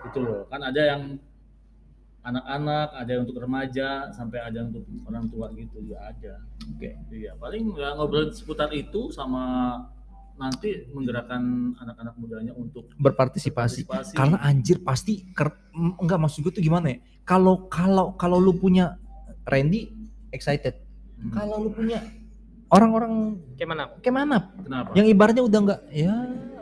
itu 0.02 0.18
loh 0.18 0.42
kan 0.50 0.58
ada 0.60 0.82
yang 0.82 1.14
anak-anak 2.26 2.88
ada 2.92 3.10
yang 3.14 3.22
untuk 3.22 3.38
remaja 3.38 4.10
sampai 4.10 4.42
ada 4.42 4.58
yang 4.58 4.74
untuk 4.74 4.82
orang 5.06 5.30
tua 5.30 5.46
gitu 5.54 5.78
ya 5.86 6.10
ada 6.10 6.42
Oke. 6.74 6.90
iya 7.14 7.38
paling 7.38 7.70
nggak 7.70 7.92
ngobrol 7.94 8.34
seputar 8.34 8.74
itu 8.74 9.14
sama 9.14 9.78
nanti 10.36 10.84
menggerakkan 10.92 11.42
anak-anak 11.80 12.14
mudanya 12.20 12.52
untuk 12.52 12.88
berpartisipasi. 12.96 13.88
partisipasi. 13.88 14.12
Karena 14.16 14.36
anjir 14.44 14.80
pasti 14.80 15.24
enggak 15.74 16.20
maksud 16.20 16.44
gue 16.44 16.52
tuh 16.52 16.64
gimana 16.64 16.92
ya? 16.92 16.98
Kalau 17.24 17.66
kalau 17.66 18.12
kalau 18.14 18.36
lu 18.38 18.52
punya 18.52 19.00
Randy 19.48 19.90
excited. 20.30 20.76
Hmm. 21.16 21.32
Kalau 21.32 21.64
lu 21.64 21.70
punya 21.72 22.04
orang-orang 22.66 23.38
Kayak 23.54 23.68
mana? 23.72 23.84
kayak 24.02 24.14
mana 24.14 24.36
kenapa 24.58 24.90
yang 24.98 25.06
ibaratnya 25.06 25.42
udah 25.46 25.60
enggak 25.62 25.80
ya 25.88 26.12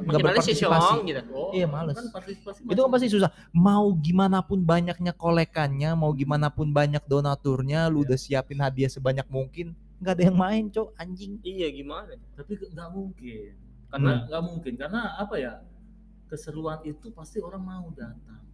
enggak 0.04 0.20
berpartisipasi. 0.20 0.84
Syong 0.92 1.02
gitu. 1.08 1.20
Oh, 1.32 1.50
Iya, 1.50 1.66
males. 1.66 1.96
kan 1.96 2.06
partisipasi 2.12 2.58
Itu 2.68 2.80
kan 2.84 2.90
pasti 2.92 3.08
susah. 3.08 3.30
Mau 3.56 3.88
gimana 3.96 4.44
pun 4.44 4.60
banyaknya 4.60 5.16
kolekannya, 5.16 5.96
mau 5.96 6.12
gimana 6.12 6.52
pun 6.52 6.68
banyak 6.70 7.00
donaturnya, 7.08 7.88
lu 7.88 8.02
Iya. 8.02 8.06
udah 8.12 8.18
siapin 8.20 8.60
hadiah 8.60 8.90
sebanyak 8.92 9.24
mungkin, 9.32 9.72
nggak 10.04 10.14
ada 10.14 10.24
yang 10.28 10.36
main, 10.36 10.64
cok, 10.68 10.88
anjing. 10.94 11.40
Iya 11.40 11.72
gimana? 11.72 12.12
tapi 12.36 12.60
nggak 12.60 12.90
mungkin 12.92 13.50
Karena 13.88 14.04
nggak 14.04 14.20
nggak 14.28 14.42
mungkin 14.44 14.72
karena 14.76 15.00
apa 15.16 15.34
ya 15.40 15.52
keseruan 16.28 16.84
itu 16.84 17.08
pasti 17.10 17.40
orang 17.40 17.62
mau 17.62 17.88
datang 17.90 18.44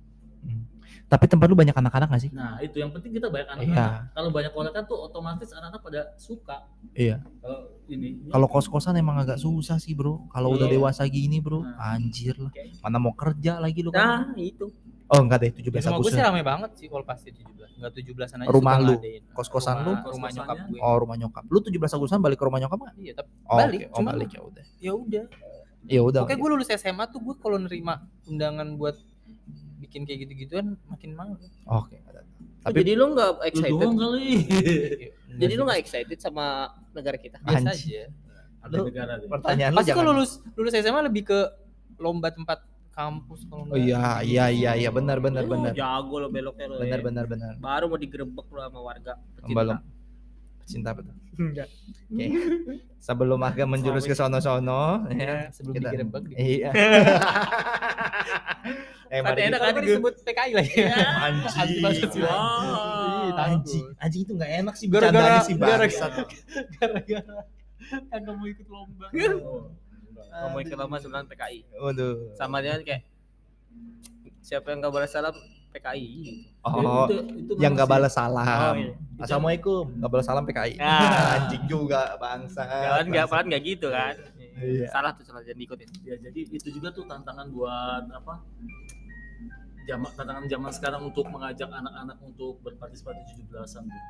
Tapi 1.07 1.27
tempat 1.27 1.47
lu 1.47 1.55
banyak 1.55 1.75
anak-anak 1.75 2.09
gak 2.09 2.23
sih? 2.23 2.31
nah 2.33 2.59
itu 2.59 2.79
yang 2.79 2.91
penting 2.91 3.13
kita 3.13 3.29
banyak 3.29 3.47
anak-anak 3.47 3.77
Iya. 3.77 4.11
kalau 4.11 4.31
banyak 4.31 4.51
kolekan 4.51 4.83
tuh 4.87 4.99
otomatis 5.01 5.51
anak-anak 5.51 5.83
pada 5.83 6.01
suka 6.17 6.67
Iya. 6.95 7.23
kalau 7.43 7.61
ini 7.87 8.09
Kalau 8.27 8.47
kos-kosan 8.47 8.95
emang 8.97 9.19
agak 9.19 9.39
susah 9.39 9.77
sih, 9.77 9.95
Bro. 9.95 10.31
Kalau 10.31 10.55
udah 10.55 10.67
Iya. 10.67 10.75
dewasa 10.79 11.03
gini, 11.07 11.43
Bro, 11.43 11.63
Nah. 11.63 11.95
anjir 11.95 12.35
lah. 12.39 12.51
Oke. 12.51 12.63
Mana 12.79 12.97
mau 12.99 13.11
kerja 13.13 13.59
lagi 13.59 13.83
lu 13.83 13.91
kan? 13.91 14.31
nah 14.31 14.39
itu. 14.39 14.71
Oh, 15.11 15.21
enggak 15.21 15.39
deh, 15.41 15.51
17 15.53 15.83
Sama 15.83 15.99
gue 15.99 16.07
Agustus. 16.07 16.15
sih 16.15 16.23
rame 16.23 16.41
banget 16.41 16.71
sih 16.75 16.87
kalau 16.87 17.03
pasti 17.03 17.29
17. 17.31 17.43
Enggak 17.77 17.93
17-an 17.93 18.39
aja 18.41 18.49
Rumah 18.49 18.77
lu? 18.79 18.95
Kos-kosan 19.33 19.77
lu? 19.81 19.93
Rumah. 19.93 20.07
Rumah 20.07 20.31
nyokap 20.31 20.57
Kos-kosannya? 20.57 20.71
gue. 20.71 20.79
Oh, 20.81 20.97
rumah 20.97 21.17
nyokap. 21.17 21.45
Lu 21.45 21.59
17 21.59 21.75
Agustusan 21.91 22.21
balik 22.21 22.37
ke 22.37 22.45
rumah 22.45 22.59
nyokap 22.59 22.79
enggak? 22.79 22.95
Iya, 22.97 23.13
tapi 23.15 23.31
Oh, 23.45 23.57
balik. 23.57 23.79
oke. 23.81 23.87
Oh, 23.87 23.97
Cuma 23.97 24.11
balik 24.13 24.31
ya 24.31 24.41
udah. 24.41 24.65
ya 24.79 24.93
udah. 24.95 25.25
Ya 25.83 26.01
udah. 26.01 26.21
Oke, 26.23 26.35
gue 26.35 26.49
lulus 26.49 26.69
SMA 26.71 27.05
tuh 27.07 27.19
gue 27.19 27.35
kalau 27.37 27.57
nerima 27.57 27.95
undangan 28.25 28.69
buat 28.75 28.95
bikin 29.79 30.05
kayak 30.05 30.19
gitu-gituan 30.25 30.79
makin 30.87 31.11
mau. 31.13 31.35
Oke. 31.75 31.99
ada. 32.05 32.23
Tapi 32.61 32.77
jadi 32.79 32.93
lu 32.95 33.11
nggak 33.11 33.31
lu 33.33 33.43
excited? 33.43 33.73
doang 33.75 33.97
kali 33.97 34.29
Jadi 35.33 35.53
lu 35.55 35.63
nggak 35.65 35.81
excited 35.81 36.19
sama 36.19 36.45
negara 36.93 37.17
kita? 37.17 37.41
biasa 37.41 37.73
aja. 37.73 38.03
ada 38.61 38.75
Lu- 38.77 38.87
negara 38.87 39.13
pertanyaan 39.19 39.73
lu 39.73 39.79
Pasti 39.81 39.89
jangan 39.89 39.99
kalau 39.99 40.13
lulus 40.13 40.33
lulus 40.53 40.73
SMA 40.77 41.01
lebih 41.03 41.23
ke 41.25 41.39
lomba 41.97 42.29
tempat 42.29 42.61
kampus 42.91 43.41
kalau 43.45 43.65
Oh 43.65 43.75
iya, 43.75 44.21
iya 44.21 44.45
iya 44.49 44.71
iya 44.77 44.89
benar 44.91 45.19
benar 45.19 45.43
Lu 45.43 45.53
benar. 45.53 45.73
Jago 45.73 46.17
lo 46.17 46.27
beloknya 46.29 46.65
lo. 46.67 46.75
Benar 46.79 46.97
ya. 46.97 47.03
benar 47.03 47.25
benar. 47.25 47.51
Baru 47.57 47.85
mau 47.87 47.97
digerebek 47.97 48.45
lo 48.47 48.59
sama 48.61 48.79
warga. 48.81 49.13
pecinta. 49.33 49.57
Belum. 49.57 49.77
Cinta 50.63 50.91
betul. 50.93 51.15
Enggak. 51.37 51.67
Oke. 52.07 52.25
Sebelum 52.99 53.39
agak 53.41 53.67
menjurus 53.67 54.03
ke 54.03 54.13
sono-sono 54.13 55.07
ya. 55.09 55.49
sebelum 55.51 55.73
Kita- 55.75 55.89
digerebek 55.89 56.23
di 56.27 56.33
Iya. 56.37 56.71
eh, 59.09 59.21
mari 59.21 59.41
enak 59.49 59.59
kan 59.59 59.73
disebut 59.79 60.13
PKI 60.23 60.51
lagi. 60.53 60.71
Anjing. 60.87 61.81
Pancasila. 61.81 62.29
Wah. 62.29 62.99
Ih, 63.21 63.33
Anjing, 63.37 63.85
anjing 63.97 64.21
itu 64.23 64.33
nggak 64.33 64.51
enak 64.61 64.75
sih 64.75 64.87
Gara-gara- 64.87 65.43
sih 65.43 65.55
gara-gara-. 65.55 66.27
Gara-gara 66.77 67.37
kagak 68.07 68.33
mau 68.33 68.45
ikut 68.45 68.67
lomba. 68.69 69.07
Ngomongin 70.29 70.67
ke 70.67 70.77
lama 70.77 70.97
sebulan 70.97 71.25
PKI. 71.27 71.61
Waduh. 71.75 72.15
Sama 72.35 72.61
dia 72.61 72.77
kayak 72.79 73.03
siapa 74.41 74.71
yang 74.71 74.81
nggak 74.81 74.93
balas 74.93 75.11
salam 75.11 75.35
PKI. 75.71 76.11
Oh, 76.61 77.07
Itu- 77.07 77.25
itu 77.31 77.53
yang 77.57 77.73
sih. 77.75 77.87
balas 77.87 78.13
salam. 78.13 78.43
Oh, 78.43 78.75
iya. 78.75 78.93
Assalamualaikum, 79.19 79.85
nggak 79.97 80.11
balas 80.11 80.27
salam 80.27 80.45
PKI. 80.45 80.75
Ah. 80.77 81.01
Anjing 81.39 81.65
juga 81.65 82.17
bangsa. 82.17 82.63
Jalan 82.67 83.07
nggak 83.07 83.27
pelan 83.27 83.45
nggak 83.49 83.63
gitu 83.65 83.89
kan? 83.89 84.15
Iya. 84.61 84.87
Salah 84.89 85.15
tuh 85.15 85.25
salah 85.25 85.41
jangan 85.41 85.57
diikutin. 85.57 85.89
ya 86.03 86.17
jadi 86.21 86.41
itu 86.45 86.69
juga 86.71 86.91
tuh 86.91 87.07
tantangan 87.07 87.49
buat 87.49 88.05
apa 88.11 88.45
zaman 89.89 90.11
tantangan 90.13 90.45
zaman 90.47 90.71
sekarang 90.71 91.01
untuk 91.03 91.25
mengajak 91.27 91.67
anak-anak 91.67 92.21
untuk 92.21 92.61
berpartisipasi 92.61 93.19
17-an 93.41 93.85
tuh. 93.89 94.03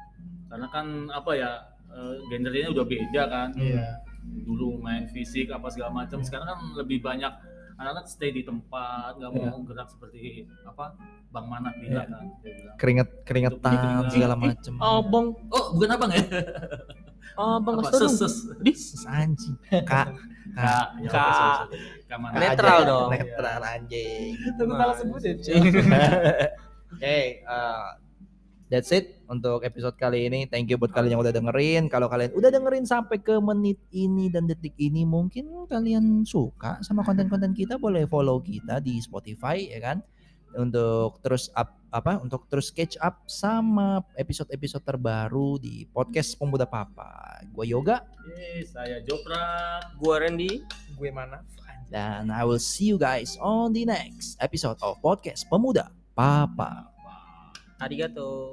karena 0.50 0.66
kan 0.68 0.86
apa 1.08 1.30
ya 1.32 1.50
eh, 1.88 2.14
gendernya 2.26 2.68
udah 2.68 2.84
beda 2.84 3.22
kan 3.24 3.48
Iya. 3.54 4.02
Dulu 4.22 4.78
main 4.78 5.08
fisik 5.08 5.50
apa 5.50 5.68
segala 5.68 5.90
macam 5.96 6.20
sekarang 6.20 6.46
kan 6.46 6.58
lebih 6.76 7.00
banyak 7.00 7.32
anak-anak 7.74 8.06
stay 8.06 8.28
di 8.28 8.44
tempat 8.44 9.16
nggak 9.16 9.32
Iya. 9.32 9.48
mau 9.48 9.64
gerak 9.64 9.88
seperti 9.88 10.44
apa 10.62 10.92
bang 11.32 11.46
Manak 11.48 11.74
bilang 11.80 12.04
Iya. 12.04 12.12
kan 12.12 12.26
bilang. 12.42 12.76
Keringet 12.76 13.08
keringetan 13.24 13.72
segala 14.12 14.34
macem. 14.36 14.74
Abang, 14.76 15.26
oh 15.48 15.64
bukan 15.72 15.88
abang 15.88 16.10
ya 16.12 16.24
abang 17.40 17.80
apa 17.80 17.88
nggak 17.88 17.92
ses 17.96 18.12
ses 18.20 18.34
Di 18.60 18.72
Anjing. 19.08 19.54
Kak. 19.88 20.12
Kak. 20.52 20.86
ya, 21.00 21.08
Kak. 21.08 21.32
sorry. 21.32 21.78
Kak. 22.04 22.18
Netral 22.36 22.78
dong. 22.84 23.08
Netral 23.14 23.60
anjing. 23.64 24.34
Tapi 24.58 24.72
salah 24.76 24.96
sebut 24.98 25.20
ya. 25.22 25.32
Oke, 26.90 27.18
uh, 27.46 27.86
that's 28.70 28.94
it 28.94 29.20
untuk 29.26 29.66
episode 29.66 29.98
kali 29.98 30.30
ini. 30.30 30.46
Thank 30.46 30.70
you 30.70 30.78
buat 30.78 30.94
kalian 30.94 31.18
yang 31.18 31.22
udah 31.26 31.34
dengerin. 31.34 31.90
Kalau 31.90 32.06
kalian 32.06 32.32
udah 32.32 32.48
dengerin 32.48 32.86
sampai 32.86 33.18
ke 33.18 33.36
menit 33.42 33.82
ini 33.90 34.30
dan 34.30 34.46
detik 34.46 34.72
ini, 34.78 35.02
mungkin 35.02 35.66
kalian 35.66 36.22
suka 36.22 36.78
sama 36.80 37.02
konten-konten 37.02 37.52
kita, 37.52 37.76
boleh 37.76 38.06
follow 38.06 38.38
kita 38.38 38.78
di 38.78 39.02
Spotify 39.02 39.68
ya 39.68 39.82
kan. 39.82 39.98
Untuk 40.50 41.22
terus 41.22 41.50
up 41.54 41.78
apa? 41.90 42.18
Untuk 42.22 42.46
terus 42.50 42.70
catch 42.70 42.98
up 43.02 43.22
sama 43.26 44.02
episode-episode 44.18 44.82
terbaru 44.82 45.58
di 45.58 45.86
podcast 45.90 46.34
Pemuda 46.38 46.66
Papa. 46.66 47.42
Gue 47.54 47.70
Yoga 47.70 48.02
Yeay, 48.30 48.66
saya 48.66 48.98
Jopra 49.02 49.78
Gua 49.98 50.22
Randy. 50.22 50.62
Gue 50.98 51.10
mana? 51.14 51.42
dan 51.90 52.30
I 52.30 52.46
will 52.46 52.62
see 52.62 52.86
you 52.86 52.96
guys 52.96 53.34
on 53.42 53.74
the 53.74 53.82
next 53.82 54.38
episode 54.38 54.78
of 54.78 55.02
podcast 55.02 55.50
Pemuda 55.50 55.90
Papa. 56.14 56.86
Arigato. 57.82 58.46